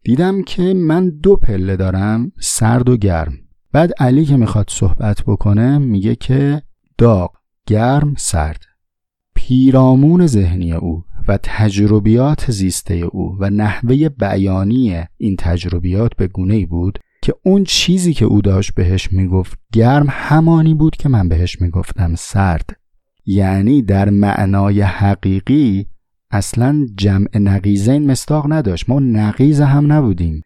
دیدم 0.03 0.43
که 0.43 0.73
من 0.73 1.09
دو 1.09 1.35
پله 1.35 1.75
دارم 1.75 2.31
سرد 2.39 2.89
و 2.89 2.97
گرم. 2.97 3.33
بعد 3.71 3.91
علی 3.99 4.25
که 4.25 4.37
می‌خواد 4.37 4.69
صحبت 4.69 5.23
بکنه 5.27 5.77
میگه 5.77 6.15
که 6.15 6.61
داغ 6.97 7.31
گرم 7.67 8.13
سرد. 8.17 8.68
پیرامون 9.41 10.27
ذهنی 10.27 10.73
او 10.73 11.03
و 11.27 11.39
تجربیات 11.43 12.51
زیسته 12.51 12.93
او 12.93 13.37
و 13.39 13.49
نحوه 13.49 14.09
بیانی 14.09 15.03
این 15.17 15.35
تجربیات 15.39 16.15
به 16.15 16.27
گونه 16.27 16.53
ای 16.53 16.65
بود 16.65 16.99
که 17.21 17.35
اون 17.43 17.63
چیزی 17.63 18.13
که 18.13 18.25
او 18.25 18.41
داشت 18.41 18.73
بهش 18.73 19.11
می‌گفت 19.11 19.59
گرم 19.73 20.05
همانی 20.09 20.73
بود 20.73 20.95
که 20.95 21.09
من 21.09 21.29
بهش 21.29 21.61
می‌گفتم 21.61 22.15
سرد. 22.15 22.69
یعنی 23.25 23.81
در 23.81 24.09
معنای 24.09 24.81
حقیقی 24.81 25.85
اصلا 26.31 26.87
جمع 26.97 27.37
نقیزین 27.37 28.11
مستاق 28.11 28.53
نداشت. 28.53 28.89
ما 28.89 28.99
نقیز 28.99 29.61
هم 29.61 29.91
نبودیم. 29.91 30.41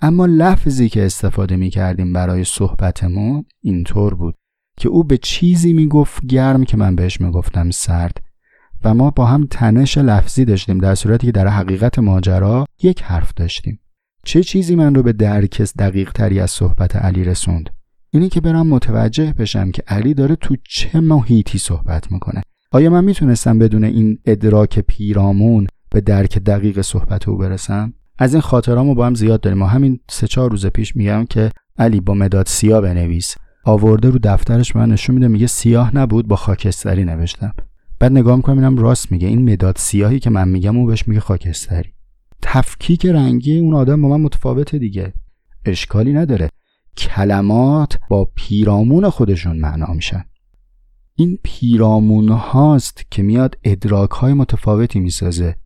اما 0.00 0.26
لفظی 0.26 0.88
که 0.88 1.06
استفاده 1.06 1.56
می 1.56 1.70
کردیم 1.70 2.12
برای 2.12 2.44
صحبتمون 2.44 3.44
اینطور 3.62 4.14
بود 4.14 4.34
که 4.76 4.88
او 4.88 5.04
به 5.04 5.18
چیزی 5.18 5.72
می‌گفت 5.72 6.26
گرم 6.26 6.64
که 6.64 6.76
من 6.76 6.96
بهش 6.96 7.20
می‌گفتم 7.20 7.70
سرد. 7.70 8.27
و 8.84 8.94
ما 8.94 9.10
با 9.10 9.26
هم 9.26 9.46
تنش 9.50 9.98
لفظی 9.98 10.44
داشتیم 10.44 10.78
در 10.78 10.94
صورتی 10.94 11.26
که 11.26 11.32
در 11.32 11.48
حقیقت 11.48 11.98
ماجرا 11.98 12.66
یک 12.82 13.02
حرف 13.02 13.34
داشتیم. 13.34 13.80
چه 14.24 14.42
چیزی 14.42 14.76
من 14.76 14.94
رو 14.94 15.02
به 15.02 15.12
درک 15.12 15.62
دقیق 15.78 16.12
تری 16.12 16.40
از 16.40 16.50
صحبت 16.50 16.96
علی 16.96 17.24
رسوند؟ 17.24 17.70
اینی 18.10 18.28
که 18.28 18.40
برم 18.40 18.66
متوجه 18.66 19.32
بشم 19.38 19.70
که 19.70 19.82
علی 19.86 20.14
داره 20.14 20.36
تو 20.36 20.56
چه 20.68 21.00
محیطی 21.00 21.58
صحبت 21.58 22.12
می‌کنه. 22.12 22.42
آیا 22.72 22.90
من 22.90 23.04
می‌تونستم 23.04 23.58
بدون 23.58 23.84
این 23.84 24.18
ادراک 24.24 24.78
پیرامون 24.78 25.66
به 25.90 26.00
درک 26.00 26.38
دقیق 26.38 26.80
صحبت 26.80 27.28
او 27.28 27.36
برسم؟ 27.36 27.94
از 28.18 28.34
این 28.34 28.40
خاطرامو 28.40 28.94
با 28.94 29.06
هم 29.06 29.14
زیاد 29.14 29.40
داریم 29.40 29.58
ما 29.58 29.66
همین 29.66 30.00
سه 30.10 30.26
چهار 30.26 30.50
روز 30.50 30.66
پیش 30.66 30.96
میگم 30.96 31.26
که 31.30 31.50
علی 31.78 32.00
با 32.00 32.14
مداد 32.14 32.46
سیاه 32.46 32.80
بنویس. 32.80 33.34
آورده 33.64 34.10
رو 34.10 34.18
دفترش 34.22 34.76
من 34.76 34.88
نشون 34.88 35.14
میده 35.14 35.28
میگه 35.28 35.46
سیاه 35.46 35.96
نبود 35.96 36.28
با 36.28 36.36
خاکستری 36.36 37.04
نوشتم. 37.04 37.52
بعد 37.98 38.12
نگاه 38.12 38.36
می‌کنم 38.36 38.58
اینم 38.58 38.76
راست 38.76 39.12
میگه. 39.12 39.28
این 39.28 39.52
مداد 39.52 39.76
سیاهی 39.78 40.18
که 40.18 40.30
من 40.30 40.48
میگم 40.48 40.76
اون 40.76 40.86
بهش 40.86 41.08
میگه 41.08 41.20
خاکستری. 41.20 41.92
تفکیک 42.42 43.06
رنگی 43.06 43.58
اون 43.58 43.74
آدم 43.74 44.02
با 44.02 44.08
من 44.08 44.20
متفاوته 44.20 44.78
دیگه. 44.78 45.12
اشکالی 45.64 46.12
نداره. 46.12 46.48
کلمات 46.96 47.98
با 48.10 48.30
پیرامون 48.34 49.10
خودشون 49.10 49.56
معنا 49.56 49.92
میشن. 49.92 50.24
این 51.14 51.38
پیرامون 51.42 52.28
هاست 52.28 53.02
که 53.10 53.22
میاد 53.22 53.58
ادراک 53.64 54.10
های 54.10 54.32
متفاوتی 54.32 55.00
می‌سازه. 55.00 55.56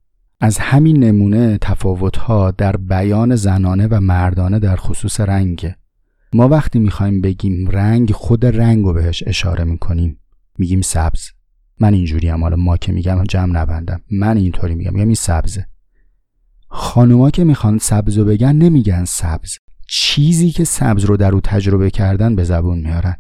از 0.41 0.59
همین 0.59 1.05
نمونه 1.05 1.59
تفاوت 1.61 2.17
ها 2.17 2.51
در 2.51 2.77
بیان 2.77 3.37
زنانه 3.37 3.87
و 3.87 4.01
مردانه 4.01 4.59
در 4.59 4.77
خصوص 4.77 5.21
رنگ 5.21 5.73
ما 6.33 6.49
وقتی 6.49 6.79
می‌خوایم 6.79 7.21
بگیم 7.21 7.69
رنگ 7.69 8.13
خود 8.13 8.47
رنگ 8.47 8.85
رو 8.85 8.93
بهش 8.93 9.23
اشاره 9.27 9.65
می‌کنیم. 9.65 10.19
میگیم 10.59 10.81
سبز. 10.81 11.31
من 11.81 11.95
اینجوری 11.95 12.29
هم 12.29 12.43
حالا 12.43 12.57
ما 12.57 12.77
که 12.77 12.93
میگم 12.93 13.25
جمع 13.25 13.61
نبندم. 13.61 14.01
من 14.11 14.37
اینطوری 14.37 14.75
میگم. 14.75 14.93
میگم 14.93 15.07
این 15.07 15.15
سبزه. 15.15 15.67
خانوما 16.69 17.31
که 17.31 17.45
می‌خوان 17.45 17.79
سبز 17.79 18.19
رو 18.19 18.25
بگن 18.25 18.53
نمیگن 18.53 19.05
سبز. 19.05 19.59
چیزی 19.89 20.51
که 20.51 20.65
سبز 20.65 21.05
رو 21.05 21.17
در 21.17 21.33
او 21.33 21.41
تجربه 21.41 21.91
کردن 21.91 22.37
به 22.37 22.45
زبون 22.45 22.79
میارن. 22.79 23.17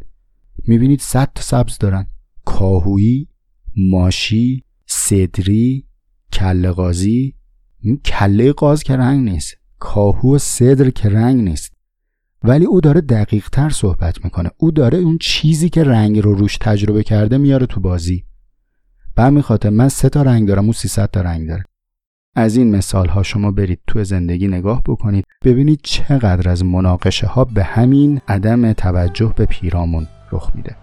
می‌بینید 0.66 1.00
صد 1.00 1.32
سبز 1.38 1.78
دارن. 1.78 2.06
کاهویی 2.44 3.28
ماشی 3.76 4.64
صدری 4.86 5.86
کله 6.32 6.70
قازی 6.70 7.34
این 7.80 7.96
کله 7.96 8.52
قاز 8.52 8.82
که 8.82 8.96
رنگ 8.96 9.28
نیست. 9.28 9.54
کاهو 9.78 10.34
و 10.34 10.38
صدر 10.38 10.90
که 10.90 11.08
رنگ 11.08 11.40
نیست. 11.40 11.72
ولی 12.44 12.64
او 12.64 12.80
داره 12.80 13.00
دقیق 13.00 13.48
تر 13.48 13.70
صحبت 13.70 14.24
می‌کنه. 14.24 14.50
او 14.56 14.70
داره 14.70 14.98
اون 14.98 15.18
چیزی 15.20 15.68
که 15.68 15.84
رنگ 15.84 16.18
رو 16.18 16.34
روش 16.34 16.56
تجربه 16.60 17.02
کرده 17.02 17.38
میاره 17.38 17.66
تو 17.66 17.80
بازی. 17.80 18.24
به 19.14 19.22
همین 19.22 19.42
خاطر 19.42 19.70
من 19.70 19.88
سه 19.88 20.08
تا 20.08 20.22
رنگ 20.22 20.48
دارم 20.48 20.66
او 20.66 20.72
300 20.72 21.10
تا 21.10 21.20
رنگ 21.20 21.48
داره. 21.48 21.64
از 22.36 22.56
این 22.56 22.76
مثال 22.76 23.08
ها 23.08 23.22
شما 23.22 23.50
برید 23.50 23.80
تو 23.86 24.04
زندگی 24.04 24.48
نگاه 24.48 24.82
بکنید 24.82 25.24
ببینید 25.44 25.80
چقدر 25.82 26.50
از 26.50 26.64
مناقشه 26.64 27.26
ها 27.26 27.44
به 27.44 27.64
همین 27.64 28.20
عدم 28.28 28.72
توجه 28.72 29.32
به 29.36 29.46
پیرامون 29.46 30.06
رخ 30.32 30.50
میده. 30.54 30.81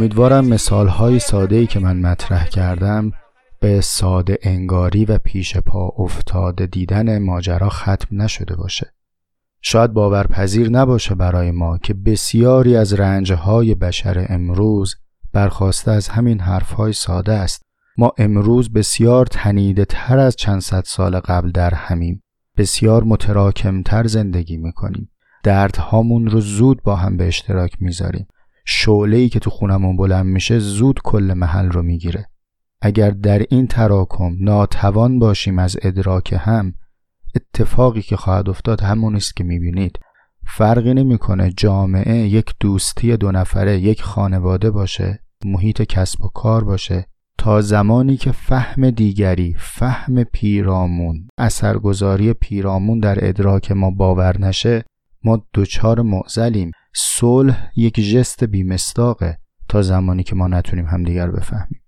امیدوارم 0.00 0.56
ساده 0.56 1.56
ای 1.56 1.66
که 1.66 1.80
من 1.80 2.00
مطرح 2.00 2.46
کردم 2.46 3.12
به 3.60 3.80
ساده 3.80 4.38
انگاری 4.42 5.04
و 5.04 5.18
پیش 5.18 5.56
پا 5.56 5.92
افتاده 5.98 6.66
دیدن 6.66 7.18
ماجرا 7.18 7.68
ختم 7.68 8.22
نشده 8.22 8.56
باشه. 8.56 8.92
شاید 9.62 9.92
باورپذیر 9.92 10.70
نباشه 10.70 11.14
برای 11.14 11.50
ما 11.50 11.78
که 11.78 11.94
بسیاری 11.94 12.76
از 12.76 12.94
رنجهای 12.94 13.74
بشر 13.74 14.26
امروز 14.28 14.94
برخواسته 15.32 15.90
از 15.90 16.08
همین 16.08 16.40
حرفهای 16.40 16.92
ساده 16.92 17.32
است. 17.32 17.62
ما 17.98 18.12
امروز 18.18 18.72
بسیار 18.72 19.26
تنیده 19.26 19.84
تر 19.84 20.18
از 20.18 20.36
چند 20.36 20.60
صد 20.60 20.84
سال 20.86 21.20
قبل 21.20 21.50
در 21.50 21.74
همیم. 21.74 22.22
بسیار 22.56 23.04
متراکمتر 23.04 24.06
زندگی 24.06 24.56
می‌کنیم. 24.56 25.10
دردهامون 25.42 26.26
رو 26.26 26.40
زود 26.40 26.82
با 26.82 26.96
هم 26.96 27.16
به 27.16 27.26
اشتراک 27.28 27.76
می‌ذاریم. 27.80 28.26
ای 28.86 29.28
که 29.28 29.38
تو 29.38 29.50
خونمون 29.50 29.96
بلند 29.96 30.26
میشه 30.26 30.58
زود 30.58 31.00
کل 31.04 31.32
محل 31.36 31.70
رو 31.70 31.82
می‌گیره. 31.82 32.26
اگر 32.82 33.10
در 33.10 33.46
این 33.50 33.66
تراکم 33.66 34.36
ناتوان 34.40 35.18
باشیم 35.18 35.58
از 35.58 35.76
ادراک 35.82 36.34
هم 36.38 36.74
اتفاقی 37.34 38.02
که 38.02 38.16
خواهد 38.16 38.48
افتاد 38.48 38.80
همون 38.80 39.16
است 39.16 39.36
که 39.36 39.44
می‌بینید. 39.44 39.98
فرقی 40.46 40.94
نمی‌کنه 40.94 41.52
جامعه 41.56 42.16
یک 42.16 42.54
دوستی 42.60 43.16
دو 43.16 43.32
نفره 43.32 43.78
یک 43.78 44.02
خانواده 44.02 44.70
باشه 44.70 45.20
محیط 45.44 45.82
کسب 45.82 46.24
و 46.24 46.28
کار 46.28 46.64
باشه. 46.64 47.06
تا 47.38 47.60
زمانی 47.60 48.16
که 48.16 48.32
فهم 48.32 48.90
دیگری 48.90 49.54
فهم 49.58 50.24
پیرامون 50.24 51.28
اثرگذاری 51.38 52.32
پیرامون 52.32 53.00
در 53.00 53.28
ادراک 53.28 53.72
ما 53.72 53.90
باور 53.90 54.40
نشه 54.40 54.84
ما 55.24 55.46
دوچار 55.52 56.02
معزلیم 56.02 56.70
صلح 56.94 57.70
یک 57.76 58.00
ژست 58.00 58.44
بیمستاقه 58.44 59.38
تا 59.68 59.82
زمانی 59.82 60.22
که 60.22 60.34
ما 60.34 60.48
نتونیم 60.48 60.86
همدیگر 60.86 61.30
بفهمیم. 61.30 61.80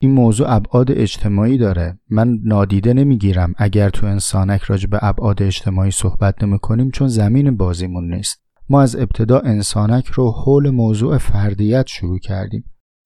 این 0.00 0.10
موضوع 0.10 0.54
ابعاد 0.54 0.90
اجتماعی 0.90 1.58
داره. 1.58 1.98
من 2.10 2.38
نادیده 2.44 2.92
نمی‌گیرم 2.92 3.54
اگر 3.56 3.90
تو 3.90 4.06
انسانک 4.06 4.62
راجع 4.62 4.86
به 4.86 4.98
ابعاد 5.02 5.42
اجتماعی 5.42 5.90
صحبت 5.90 6.42
نمی 6.42 6.58
کنیم 6.58 6.90
چون 6.90 7.08
زمین 7.08 7.56
بازیمون 7.56 8.14
نیست. 8.14 8.42
ما 8.68 8.82
از 8.82 8.96
ابتدا 8.96 9.38
انسانک 9.38 10.06
رو 10.06 10.30
حول 10.30 10.70
موضوع 10.70 11.18
فردیت 11.18 11.86
شروع 11.86 12.18
کردیم. 12.18 12.64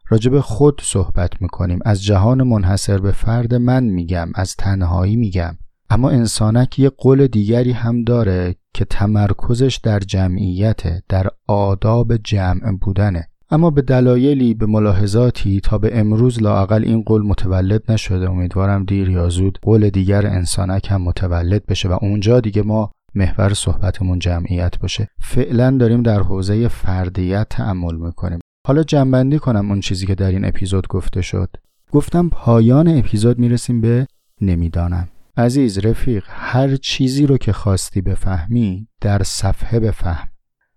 راجع 0.08 0.30
به 0.30 0.40
خود 0.40 0.80
صحبت 0.84 1.42
می‌کنیم. 1.42 1.78
از 1.84 2.02
جهان 2.02 2.42
منحصر 2.42 2.98
به 2.98 3.12
فرد 3.12 3.54
من 3.54 3.84
میگم 3.84 4.28
از 4.34 4.56
تنهایی 4.56 5.16
میگم. 5.16 5.58
اما 5.92 6.10
انسانک 6.10 6.78
یه 6.78 6.88
قول 6.88 7.26
دیگری 7.26 7.72
هم 7.72 8.02
داره 8.04 8.54
که 8.74 8.84
تمرکزش 8.84 9.80
در 9.82 9.98
جمعیت 9.98 11.06
در 11.08 11.26
آداب 11.46 12.16
جمع 12.16 12.72
بودنه. 12.80 13.28
اما 13.50 13.70
به 13.70 13.82
دلایلی 13.82 14.54
به 14.54 14.66
ملاحظاتی 14.66 15.60
تا 15.60 15.78
به 15.78 15.98
امروز 15.98 16.42
لاقل 16.42 16.84
این 16.84 17.02
قول 17.02 17.22
متولد 17.22 17.92
نشده. 17.92 18.30
امیدوارم 18.30 18.84
دیر 18.84 19.08
یا 19.08 19.28
زود 19.28 19.58
قول 19.62 19.90
دیگر 19.90 20.26
انسانک 20.26 20.86
هم 20.90 21.02
متولد 21.02 21.66
بشه 21.66 21.88
و 21.88 21.98
اونجا 22.02 22.40
دیگه 22.40 22.62
ما 22.62 22.92
محور 23.14 23.54
صحبتمون 23.54 24.18
جمعیت 24.18 24.78
باشه. 24.78 25.08
فعلا 25.20 25.70
داریم 25.70 26.02
در 26.02 26.20
حوزه 26.20 26.68
فردیت 26.68 27.46
تعمل 27.50 27.96
می‌کنیم. 27.96 28.38
حالا 28.66 28.82
جنبندی 28.82 29.38
کنم 29.38 29.70
اون 29.70 29.80
چیزی 29.80 30.06
که 30.06 30.14
در 30.14 30.30
این 30.30 30.44
اپیزود 30.44 30.88
گفته 30.88 31.22
شد. 31.22 31.48
گفتم 31.92 32.28
پایان 32.28 32.98
اپیزود 32.98 33.38
می‌رسیم 33.38 33.80
به 33.80 34.06
نمی‌دانم. 34.40 35.08
عزیز 35.36 35.78
رفیق 35.78 36.24
هر 36.28 36.76
چیزی 36.76 37.26
رو 37.26 37.38
که 37.38 37.52
خواستی 37.52 38.00
بفهمی 38.00 38.88
در 39.00 39.22
صفحه 39.22 39.80
بفهم. 39.80 40.28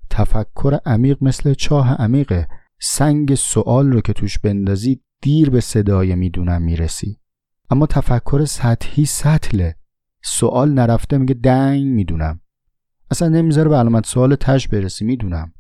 تفکر 0.10 0.80
عمیق 0.86 1.18
مثل 1.22 1.54
چاه 1.54 1.94
عمیقه. 1.94 2.48
سنگ 2.82 3.36
سوال 3.36 3.92
رو 3.92 4.02
که 4.02 4.14
توش 4.14 4.40
بندازی 4.40 5.02
دیر 5.22 5.50
به 5.50 5.62
صدای 5.62 6.16
می‌دونم 6.16 6.62
می‌رسی. 6.62 7.20
اما 7.70 7.86
تفکر 7.86 8.46
سطحی 8.46 9.06
سطله. 9.06 9.76
سوال 10.24 10.74
نرفته 10.74 11.18
میگه 11.18 11.34
دنگ 11.34 11.86
می‌دونم. 11.86 12.42
اصلا 13.12 13.28
نمی‌ذاره 13.28 13.70
به 13.70 13.76
علامت 13.76 14.06
سوال 14.06 14.36
تش 14.36 14.68
برسی 14.68 15.06
می‌دونم. 15.06 15.54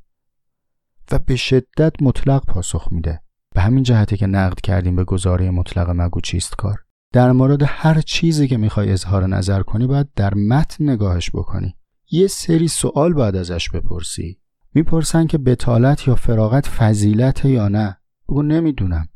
و 1.11 1.19
به 1.19 1.35
شدت 1.35 1.93
مطلق 2.01 2.45
پاسخ 2.45 2.87
میده. 2.91 3.21
به 3.55 3.61
همین 3.61 3.83
جهته 3.83 4.17
که 4.17 4.27
نقد 4.27 4.61
کردیم 4.61 4.95
به 4.95 5.03
گزاره 5.03 5.49
مطلق 5.49 5.89
مگو 5.89 6.21
چیست 6.21 6.55
کار؟ 6.55 6.84
در 7.15 7.31
مورد 7.31 7.63
هر 7.65 8.01
چیزی 8.01 8.47
که 8.47 8.57
می‌خوای 8.57 8.91
اظهار 8.91 9.27
نظر 9.27 9.61
کنی 9.61 9.87
باید 9.87 10.07
در 10.15 10.33
متن 10.33 10.89
نگاهش 10.89 11.31
بکنی. 11.33 11.75
یه 12.11 12.27
سری 12.27 12.67
سوال 12.67 13.13
باید 13.13 13.35
ازش 13.35 13.69
بپرسی. 13.69 14.39
می‌پرسن 14.73 15.27
که 15.27 15.37
بتالت 15.37 16.07
یا 16.07 16.15
فراغت 16.15 16.67
فضیلت 16.67 17.45
یا 17.45 17.67
نه. 17.67 17.97
بگو 18.29 18.43
نمی‌دونم. 18.43 19.07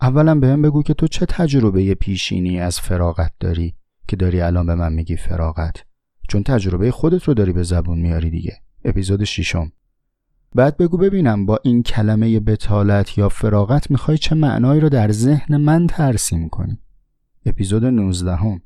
اولا 0.00 0.34
بهم 0.34 0.62
بگو 0.62 0.82
که 0.82 0.94
تو 0.94 1.06
چه 1.06 1.26
تجربه 1.26 1.94
پیشینی 1.94 2.60
از 2.60 2.80
فراغت 2.80 3.32
داری 3.40 3.74
که 4.08 4.16
داری 4.16 4.40
الان 4.40 4.66
به 4.66 4.74
من 4.74 4.92
میگی 4.92 5.16
فراغت. 5.16 5.84
چون 6.28 6.42
تجربه 6.42 6.90
خودت 6.90 7.24
رو 7.24 7.34
داری 7.34 7.52
به 7.52 7.62
زبون 7.62 7.98
میاری 7.98 8.30
دیگه. 8.30 8.56
اپیزود 8.84 9.24
ششم. 9.24 9.72
بعد 10.54 10.76
بگو 10.76 10.96
ببینم 10.96 11.46
با 11.46 11.58
این 11.62 11.82
کلمه 11.82 12.40
بتالت 12.40 13.18
یا 13.18 13.28
فراغت 13.28 13.90
می‌خوای 13.90 14.18
چه 14.18 14.34
معنایی 14.34 14.80
رو 14.80 14.88
در 14.88 15.12
ذهن 15.12 15.56
من 15.56 15.86
ترسیم 15.86 16.48
کنی. 16.48 16.78
اپیزود 17.46 17.84
19 17.84 18.36
هم. 18.36 18.60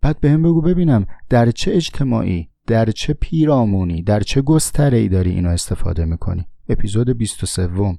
بعد 0.00 0.20
به 0.20 0.30
هم 0.30 0.42
بگو 0.42 0.60
ببینم 0.60 1.06
در 1.28 1.50
چه 1.50 1.74
اجتماعی 1.74 2.48
در 2.66 2.90
چه 2.90 3.12
پیرامونی 3.12 4.02
در 4.02 4.20
چه 4.20 4.42
گستره 4.42 4.98
ای 4.98 5.08
داری 5.08 5.30
اینو 5.30 5.48
استفاده 5.48 6.04
می‌کنی. 6.04 6.46
اپیزود 6.68 7.10
23 7.10 7.98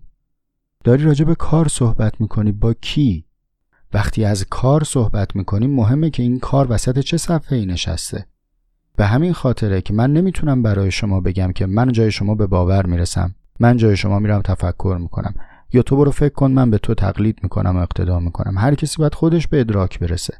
داری 0.83 1.03
راجع 1.03 1.25
به 1.25 1.35
کار 1.35 1.67
صحبت 1.67 2.21
می‌کنی. 2.21 2.51
با 2.51 2.73
کی؟ 2.73 3.25
وقتی 3.93 4.25
از 4.25 4.45
کار 4.49 4.83
صحبت 4.83 5.35
می‌کنیم 5.35 5.71
مهمه 5.71 6.09
که 6.09 6.23
این 6.23 6.39
کار 6.39 6.71
وسط 6.71 6.99
چه 6.99 7.17
صفحه 7.17 7.57
ای 7.57 7.65
نشسته؟ 7.65 8.25
به 8.95 9.05
همین 9.05 9.33
خاطره 9.33 9.81
که 9.81 9.93
من 9.93 10.13
نمی‌تونم 10.13 10.63
برای 10.63 10.91
شما 10.91 11.21
بگم 11.21 11.51
که 11.51 11.65
من 11.65 11.91
جای 11.91 12.11
شما 12.11 12.35
به 12.35 12.47
باور 12.47 12.85
می‌رسم. 12.85 13.35
من 13.59 13.77
جای 13.77 13.97
شما 13.97 14.19
میرم 14.19 14.41
تفکر 14.41 14.97
می‌کنم. 15.01 15.33
یا 15.73 15.81
تو 15.81 15.95
برو 15.95 16.11
فکر 16.11 16.33
کن 16.33 16.51
من 16.51 16.71
به 16.71 16.77
تو 16.77 16.93
تقلید 16.93 17.39
می‌کنم 17.43 17.75
و 17.75 17.79
اقتدا 17.79 18.19
می‌کنم. 18.19 18.57
هر 18.57 18.75
کسی 18.75 18.97
باید 18.97 19.15
خودش 19.15 19.47
به 19.47 19.59
ادراک 19.59 19.99
برسه. 19.99 20.33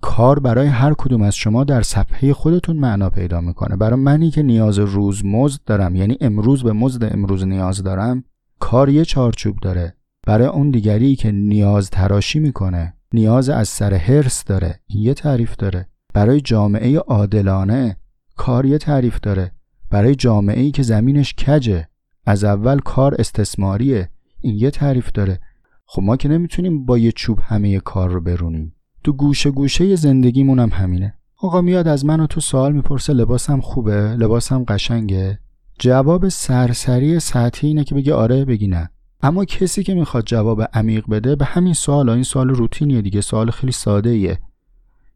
کار 0.00 0.38
برای 0.38 0.66
هر 0.66 0.94
کدوم 0.94 1.22
از 1.22 1.36
شما 1.36 1.64
در 1.64 1.82
صفحه 1.82 2.32
خودتون 2.32 2.76
معنا 2.76 3.10
پیدا 3.10 3.40
می‌کنه. 3.40 3.76
برای 3.76 4.00
منی 4.00 4.30
که 4.30 4.42
نیاز 4.42 4.78
روز 4.78 5.24
مزد 5.24 5.60
دارم 5.66 5.96
یعنی 5.96 6.18
امروز 6.20 6.62
به 6.62 6.72
مزد 6.72 7.12
امروز 7.14 7.44
نیاز 7.44 7.82
دارم 7.82 8.24
کار 8.58 8.88
یه 8.88 9.04
چارچوب 9.04 9.56
داره. 9.62 9.94
برای 10.26 10.46
اون 10.46 10.70
دیگری 10.70 11.16
که 11.16 11.32
نیاز 11.32 11.90
تراشی 11.90 12.38
می‌کنه 12.38 12.94
نیاز 13.12 13.48
از 13.48 13.68
سر 13.68 13.94
هرس 13.94 14.44
داره 14.44 14.80
یه 14.88 15.14
تعریف 15.14 15.56
داره. 15.56 15.86
برای 16.14 16.40
جامعه 16.40 16.98
عادلانه 16.98 17.96
کار 18.36 18.66
یه 18.66 18.78
تعریف 18.78 19.20
داره. 19.20 19.52
برای 19.90 20.14
جامعه 20.14 20.60
ای 20.60 20.70
که 20.70 20.82
زمینش 20.82 21.34
کجه 21.34 21.88
از 22.26 22.44
اول 22.44 22.78
کار 22.78 23.14
استثماریه. 23.18 24.10
این 24.40 24.54
یه 24.54 24.70
تعریف 24.70 25.12
داره. 25.12 25.40
خب 25.86 26.02
ما 26.02 26.16
که 26.16 26.28
نمی‌تونیم 26.28 26.84
با 26.84 26.98
یه 26.98 27.12
چوب 27.12 27.38
همه 27.42 27.80
کار 27.80 28.10
رو 28.10 28.20
برونیم. 28.20 28.74
تو 29.04 29.12
گوشه 29.12 29.50
گوشه 29.50 29.96
زندگیمون 29.96 30.58
هم 30.58 30.68
همینه. 30.72 31.14
آقا 31.36 31.60
میاد 31.60 31.88
از 31.88 32.04
من 32.04 32.20
و 32.20 32.26
تو 32.26 32.40
سوال 32.40 32.72
می‌پرسه 32.72 33.12
لباسم 33.12 33.60
خوبه؟ 33.60 34.16
لباسم 34.16 34.64
قشنگه؟ 34.64 35.38
جواب 35.78 36.28
سرسری 36.28 37.20
سطحی 37.20 37.68
اینه 37.68 37.84
که 37.84 37.94
بگی 37.94 38.10
آره 38.10 38.44
بگی 38.44 38.68
نه. 38.68 38.90
اما 39.22 39.44
کسی 39.44 39.82
که 39.82 39.94
می‌خواد 39.94 40.24
جواب 40.24 40.62
عمیق 40.62 41.04
بده 41.10 41.36
به 41.36 41.44
همین 41.44 41.74
سوال 41.74 42.08
این 42.08 42.22
سوال 42.22 42.48
روتینیه 42.48 43.02
دیگه 43.02 43.20
سوال 43.20 43.50
خیلی 43.50 43.72
ساده 43.72 44.10
ایه 44.10 44.38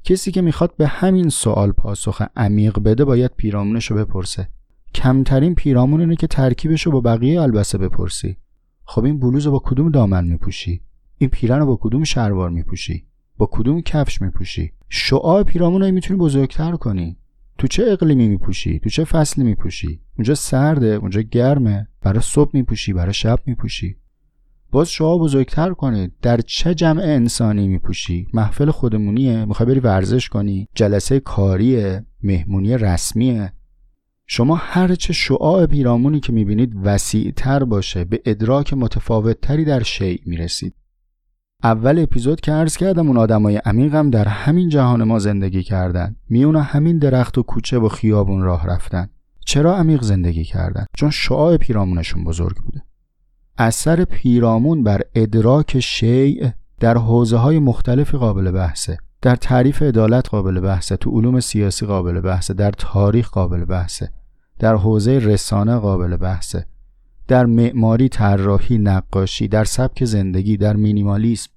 کسی 0.05 0.33
که 0.33 0.43
می‌خواد 0.43 0.77
به 0.77 0.87
همین 0.87 1.29
سوال 1.29 1.73
پاسخ 1.73 2.23
عمیق 2.37 2.79
بده 2.79 3.05
باید 3.05 3.31
پیرامونش 3.37 3.91
رو 3.91 3.97
بپرسه. 3.97 4.49
کمترین 4.95 5.55
پیرامون 5.55 6.01
اینه 6.01 6.17
که 6.17 6.27
ترکیبش 6.27 6.83
رو 6.83 6.93
با 6.93 7.01
بقیه 7.01 7.43
البسه 7.43 7.79
بپرسی. 7.79 8.37
خب 8.85 9.05
این 9.05 9.21
بلوز 9.21 9.47
رو 9.47 9.53
با 9.53 9.63
کدوم 9.65 9.91
دامن 9.91 10.25
میپوشی؟ 10.25 10.81
این 11.19 11.31
پیرن 11.31 11.59
رو 11.59 11.67
با 11.67 11.79
کدوم 11.81 12.05
شلوار 12.05 12.51
میپوشی؟ 12.51 13.07
با 13.39 13.49
کدوم 13.53 13.81
کفش 13.81 14.23
میپوشی؟ 14.23 14.73
شعاع 14.89 15.43
پیرامون 15.43 15.83
رو 15.83 15.93
می‌تونی 15.93 16.21
بزرگتر 16.21 16.73
کنی. 16.73 17.17
تو 17.59 17.67
چه 17.67 17.85
اقلیمی 17.87 18.29
میپوشی؟ 18.29 18.79
تو 18.79 18.91
چه 18.91 19.05
فصلی 19.05 19.45
میپوشی؟ 19.45 20.01
اونجا 20.19 20.35
سرده 20.35 20.87
اونجا 20.87 21.21
گرمه. 21.21 21.89
برای 22.01 22.21
صبح 22.21 22.51
میپوشی 22.53 22.93
برای 22.93 23.15
شب 23.15 23.39
میپوشی. 23.47 23.97
باز 24.71 24.91
شعاع 24.91 25.19
بزرگتر 25.19 25.73
کنید 25.73 26.13
در 26.23 26.41
چه 26.41 26.75
جمع 26.75 27.03
انسانی 27.03 27.69
میپوشی؟ 27.69 28.27
محفل 28.33 28.71
خودمونیه. 28.71 29.45
می‌خوای 29.45 29.69
بری 29.69 29.81
ورزش 29.81 30.29
کنی؟ 30.29 30.69
جلسه 30.75 31.21
کاریه. 31.21 32.07
مهمونی 32.23 32.77
رسمیه. 32.77 33.53
شما 34.35 34.57
هرچه 34.57 35.13
شعاع 35.13 35.67
پیرامونی 35.67 36.21
که 36.21 36.33
می‌بینید 36.33 36.73
وسیعتر 36.85 37.65
باشه 37.65 38.05
به 38.05 38.23
ادراک 38.27 38.75
متفاوتتری 38.75 39.65
در 39.65 39.83
شیء 39.83 40.19
می‌رسید. 40.27 40.75
اول 41.63 41.99
اپیزود 41.99 42.41
که 42.41 42.53
عرض 42.53 42.77
کردم 42.77 43.07
اون 43.07 43.17
آدمای 43.17 43.57
عمیقم 43.57 44.11
در 44.11 44.29
همین 44.29 44.69
جهان 44.69 45.05
ما 45.05 45.19
زندگی 45.19 45.63
کردن. 45.63 46.17
میون 46.29 46.57
همین 46.57 46.99
درخت 46.99 47.39
و 47.39 47.43
کوچه 47.43 47.79
و 47.79 47.89
خیابون 47.89 48.43
راه 48.43 48.67
رفتن. 48.67 49.09
چرا 49.47 49.77
عمیق 49.77 50.03
زندگی 50.03 50.45
کردن؟ 50.45 50.87
چون 50.97 51.11
شعاع 51.11 51.57
پیرامونشون 51.57 52.25
بزرگ 52.25 52.57
بوده. 52.57 52.83
اثر 53.59 54.05
پیرامون 54.05 54.83
بر 54.83 55.03
ادراک 55.15 55.81
شیء 55.81 56.51
در 56.81 56.99
حوزه 56.99 57.37
های 57.37 57.59
مختلفی 57.59 58.17
قابل 58.17 58.51
بحثه. 58.51 58.99
در 59.23 59.37
تعریف 59.37 59.83
عدالت 59.83 60.29
قابل 60.29 60.61
بحثه 60.61 60.97
تو 60.97 61.11
علوم 61.11 61.41
سیاسی 61.41 61.87
قابل 61.87 62.21
بحثه 62.21 62.55
در 62.55 62.71
تاریخ 62.71 63.31
قابل 63.31 63.65
بحثه. 63.65 64.22
در 64.63 64.77
حوزه 64.77 65.19
رسانه 65.19 65.77
قابل 65.77 66.17
بحثه. 66.17 66.67
در 67.29 67.47
معماری 67.47 68.09
طراحی 68.09 68.79
نقاشی 68.79 69.49
در 69.49 69.65
سبک 69.65 70.05
زندگی 70.05 70.57
در 70.57 70.77
مینیمالیسم. 70.77 71.51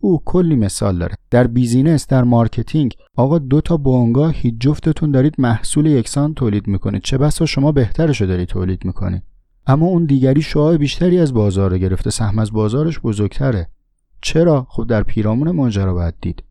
اوه 0.00 0.22
کلی 0.24 0.56
مثال 0.56 0.98
داره. 0.98 1.14
در 1.30 1.46
business 1.46 2.06
در 2.06 2.22
marketing. 2.24 2.94
آقا 3.16 3.38
دو 3.38 3.60
تا 3.60 3.76
بنگاهید 3.76 4.54
جفتتون 4.60 5.10
دارید 5.10 5.34
محصول 5.38 5.86
یکسان 5.86 6.34
تولید 6.34 6.66
می‌کنید. 6.66 7.02
چه 7.02 7.18
بسا 7.18 7.46
شما 7.46 7.72
بهترشو 7.72 8.26
دارید 8.26 8.48
تولید 8.48 8.84
می‌کنید. 8.84 9.22
اما 9.66 9.86
اون 9.86 10.04
دیگری 10.04 10.42
شعاع 10.42 10.76
بیشتری 10.76 11.18
از 11.18 11.34
بازار 11.34 11.70
رو 11.70 11.78
گرفته. 11.78 12.10
سهم 12.10 12.38
از 12.38 12.52
بازارش 12.52 13.00
بزرگتره. 13.00 13.68
چرا؟ 14.22 14.66
خب 14.70 14.86
در 14.86 15.02
پیرامون 15.02 15.50
ماجرا 15.50 15.94
باید 15.94 16.14
دید. 16.20 16.42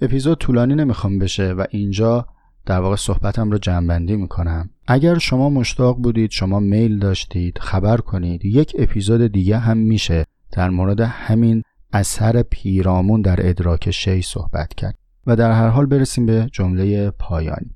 اپیزود 0.00 0.38
طولانی 0.38 0.74
نمی‌خوام 0.74 1.18
بشه 1.18 1.52
و 1.52 1.64
اینجا 1.70 2.26
در 2.68 2.80
واقع 2.80 2.96
صحبتم 2.96 3.50
رو 3.50 3.58
جنبندی 3.58 4.16
می‌کنم. 4.16 4.70
اگر 4.86 5.18
شما 5.18 5.50
مشتاق 5.50 5.96
بودید 5.96 6.30
شما 6.30 6.60
میل 6.60 6.98
داشتید 6.98 7.58
خبر 7.58 7.96
کنید 7.96 8.44
یک 8.44 8.76
اپیزود 8.78 9.32
دیگه 9.32 9.58
هم 9.58 9.76
میشه. 9.76 10.24
در 10.52 10.70
مورد 10.70 11.00
همین 11.00 11.62
اثر 11.92 12.42
پیرامون 12.42 13.20
در 13.20 13.48
ادراک 13.48 13.90
شی 13.90 14.22
صحبت 14.22 14.74
کرد. 14.74 14.94
و 15.26 15.36
در 15.36 15.52
هر 15.52 15.68
حال 15.68 15.86
برسیم 15.86 16.26
به 16.26 16.48
جمله 16.52 17.10
پایانی. 17.10 17.74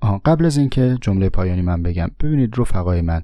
آه 0.00 0.20
قبل 0.24 0.44
از 0.44 0.56
اینکه 0.56 0.98
جمله 1.00 1.28
پایانی 1.28 1.62
من 1.62 1.82
بگم 1.82 2.10
ببینید 2.20 2.54
رفقای 2.58 3.00
من 3.00 3.22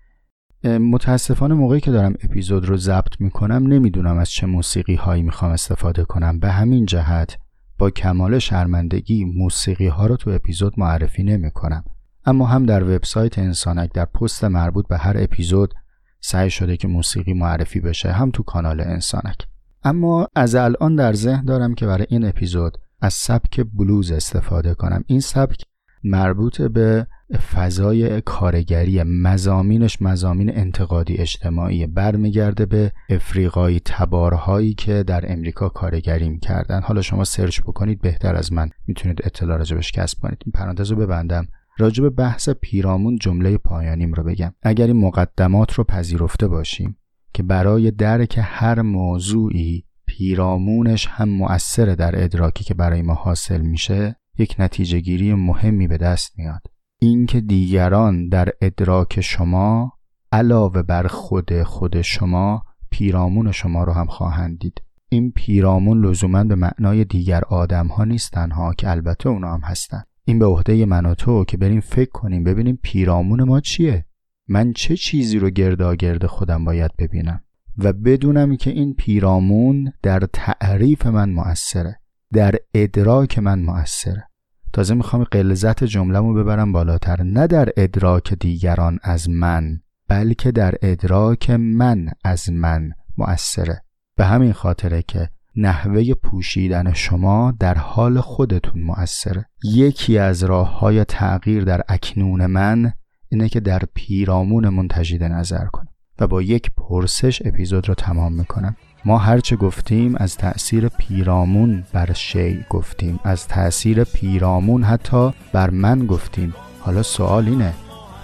متاسفانه 0.65 1.55
موقعی 1.55 1.81
که 1.81 1.91
دارم 1.91 2.15
اپیزود 2.25 2.65
رو 2.65 2.77
ضبط 2.77 3.21
می‌کنم 3.21 3.67
نمی‌دونم 3.67 4.19
از 4.19 4.31
چه 4.31 4.47
موسیقی 4.47 4.95
هایی 4.95 5.23
می‌خوام 5.23 5.51
استفاده 5.51 6.05
کنم. 6.05 6.39
به 6.39 6.51
همین 6.51 6.87
جهت 6.87 7.39
با 7.79 7.91
کمال 7.91 8.39
شرمندگی 8.39 9.25
موسیقی 9.25 9.87
ها 9.87 10.07
رو 10.07 10.17
تو 10.17 10.31
اپیزود 10.31 10.75
معرفی 10.77 11.25
نمی 11.25 11.51
کنم. 11.51 11.85
اما 12.25 12.47
هم 12.47 12.67
در 12.67 12.83
وبسایت 12.83 13.39
انسانک 13.39 13.93
در 13.93 14.05
پست 14.05 14.45
مربوط 14.45 14.89
به 14.89 14.99
هر 14.99 15.17
اپیزود 15.19 15.75
سعی 16.21 16.51
شده 16.51 16.77
که 16.77 16.89
موسیقی 16.89 17.35
معرفی 17.35 17.81
بشه 17.81 18.13
هم 18.13 18.31
تو 18.31 18.43
کانال 18.43 18.81
انسانک 18.81 19.37
اما 19.85 20.29
از 20.35 20.55
الان 20.55 20.97
در 20.97 21.13
ذهن 21.13 21.45
دارم 21.45 21.75
که 21.75 21.87
برای 21.87 22.07
این 22.09 22.25
اپیزود 22.25 22.79
از 23.01 23.15
سبک 23.15 23.67
بلوز 23.75 24.13
استفاده 24.13 24.75
کنم 24.75 25.05
این 25.07 25.21
سبک 25.21 25.65
مربوط 26.05 26.63
به 26.63 27.07
فضای 27.35 28.21
کارگری 28.21 29.03
مزامینش 29.03 30.03
مزامین 30.03 30.57
انتقادی 30.57 31.15
اجتماعی 31.15 31.87
برمیگرده 31.87 32.67
به 32.67 32.93
افریقایی 33.11 33.81
تبارهایی 33.85 34.75
که 34.75 35.03
در 35.03 35.33
امریکا 35.33 35.69
کارگری 35.69 36.29
می‌کردن 36.29 36.83
حالا 36.83 37.03
شما 37.03 37.25
سرچ 37.25 37.61
بکنید 37.61 38.01
بهتر 38.01 38.37
از 38.37 38.53
من 38.53 38.71
می‌تونید 38.87 39.21
اطلاع 39.25 39.59
راجبش 39.59 39.93
کسب 39.93 40.19
کنید. 40.21 40.39
این 40.47 40.53
پرانتز 40.53 40.91
رو 40.91 40.97
ببندم. 40.97 41.49
راجب 41.79 42.09
بحث 42.09 42.49
پیرامون 42.49 43.19
جمله 43.19 43.59
پایانیم 43.59 44.13
رو 44.13 44.23
بگم. 44.23 44.53
اگر 44.63 44.87
این 44.87 44.97
مقدمات 44.97 45.73
رو 45.73 45.85
پذیرفته 45.85 46.49
باشیم 46.49 46.97
که 47.35 47.43
برای 47.43 47.91
درک 47.91 48.39
هر 48.43 48.83
موضوعی 48.83 49.85
پیرامونش 50.07 51.07
هم 51.07 51.29
مؤثر 51.29 51.87
در 51.87 52.25
ادراکی 52.25 52.65
که 52.65 52.75
برای 52.75 53.03
ما 53.03 53.15
حاصل 53.15 53.61
میشه 53.61 54.17
یک 54.39 54.57
نتیجه 54.59 55.01
گیری 55.01 55.35
مهمی 55.35 55.89
به 55.89 55.97
دست 55.97 56.39
میاد. 56.39 56.63
اینکه 57.09 57.41
دیگران 57.41 58.29
در 58.29 58.49
ادراک 58.61 59.21
شما 59.21 59.93
علاوه 60.33 60.83
بر 60.83 61.07
خود 61.07 61.63
خود 61.63 62.03
شما 62.03 62.63
پیرامون 62.91 63.53
شما 63.53 63.85
رو 63.85 63.93
هم 63.93 64.07
خواهند 64.07 64.59
دید. 64.59 64.83
این 65.09 65.33
پیرامون 65.33 66.07
لزوما 66.07 66.45
به 66.45 66.55
معنای 66.55 67.05
دیگر 67.05 67.43
آدم 67.45 67.87
ها 67.87 68.05
نیستن 68.05 68.51
ها 68.51 68.75
که 68.75 68.91
البته 68.91 69.29
اونا 69.29 69.55
هم 69.55 69.61
هستن. 69.61 70.03
این 70.25 70.39
به 70.39 70.47
عهده 70.47 70.85
من 70.85 71.07
و 71.07 71.15
تو 71.15 71.45
که 71.45 71.57
بریم 71.57 71.81
فکر 71.81 72.11
کنیم 72.11 72.45
ببینیم 72.45 72.79
پیرامون 72.83 73.43
ما 73.43 73.61
چیه. 73.61 74.05
من 74.49 74.73
چه 74.73 74.97
چیزی 74.97 75.39
رو 75.39 75.51
گرداگرد 75.51 76.27
خودم 76.27 76.65
باید 76.65 76.91
ببینم؟ 76.99 77.41
و 77.79 77.93
بدونم 77.93 78.57
که 78.57 78.71
این 78.71 78.95
پیرامون 78.95 79.93
در 80.03 80.21
تعریف 80.33 81.07
من 81.07 81.31
مؤثره 81.31 82.01
در 82.33 82.55
ادراک 82.75 83.39
من 83.39 83.63
مؤثره. 83.63 84.29
تازه 84.77 84.95
می‌خوام 84.95 85.25
قلزت 85.25 85.85
جملهمو 85.85 86.35
ببرم 86.35 86.73
بالاتر. 86.73 87.23
نه 87.23 87.47
در 87.47 87.69
ادراک 87.77 88.35
دیگران 88.35 88.99
از 89.03 89.31
من 89.31 89.81
بلکه 90.09 90.51
در 90.53 90.75
ادراک 90.83 91.51
من 91.51 92.09
از 92.25 92.51
من 92.51 92.91
مؤثره. 93.19 93.83
به 94.17 94.25
همین 94.25 94.53
خاطره 94.53 95.03
که 95.03 95.29
نحوه 95.57 96.15
پوشیدن 96.15 96.93
شما 96.93 97.55
در 97.61 97.75
حال 97.75 98.21
خودتون 98.21 98.83
مؤثره. 98.83 99.47
یکی 99.65 100.19
از 100.19 100.45
راه 100.45 100.79
های 100.79 101.05
تغییر 101.05 101.65
در 101.65 101.83
اکنون 101.89 102.47
من 102.47 102.93
اینه 103.29 103.49
که 103.49 103.61
در 103.61 103.83
پیرامون 103.95 104.69
من 104.69 104.89
تجدید 104.89 105.25
نظر 105.25 105.65
کنم 105.65 105.89
و 106.19 106.27
با 106.27 106.43
یک 106.43 106.71
پرسش 106.77 107.43
اپیزود 107.45 107.89
رو 107.89 107.95
تمام 107.95 108.33
می‌کنم. 108.33 108.77
ما 109.07 109.19
هرچه 109.19 109.57
گفتیم 109.57 110.15
از 110.17 110.37
تأثیر 110.37 110.89
پیرامون 110.89 111.85
بر 111.93 112.13
شی 112.13 112.65
گفتیم. 112.71 113.21
از 113.25 113.49
تأثیر 113.49 114.05
پیرامون 114.05 114.85
حتی 114.85 115.33
بر 115.53 115.71
من 115.71 116.07
گفتیم. 116.07 116.55
حالا 116.81 117.03
سوال 117.03 117.49
اینه 117.49 117.73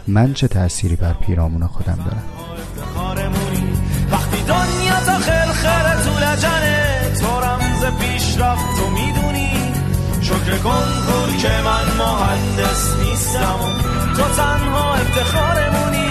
من 0.08 0.34
چه 0.34 0.48
تأثیری 0.48 0.96
بر 0.96 1.12
پیرامون 1.12 1.66
خودم 1.66 1.96
دارم؟ 1.96 2.24
وقتی 4.12 4.42
دنیا 4.42 5.00
تا 5.06 5.18
خلخل 5.18 6.02
تو 6.04 6.10
لجنه 6.24 7.00
تو 7.20 7.40
رمز 7.40 7.98
پیشرفت 8.00 8.64
تو 8.76 8.90
می‌دونی. 8.90 9.50
شکر 10.22 10.56
کن 10.58 10.86
که 11.42 11.48
من 11.64 12.04
مهندس 12.04 12.96
نیستم 12.96 13.58
تو 14.16 14.22
تنها 14.22 14.94
افتخارمونی. 14.94 16.10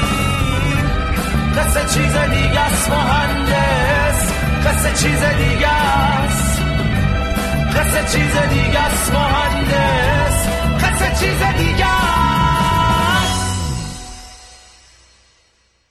قصه 1.57 1.81
چیز 1.81 2.13
دیگه 2.13 2.59
است 2.59 2.89
مهندس. 2.89 4.00
قصه 4.65 4.91
چیز 4.93 5.23
دیگه 5.23 5.67
است. 5.67 6.61
قصه 7.75 8.17
چیز 8.17 8.35
دیگه 8.49 8.79
است 8.79 9.11
مهندس. 9.13 10.47
قصه 10.83 11.25
چیز 11.25 11.43
دیگه 11.57 12.10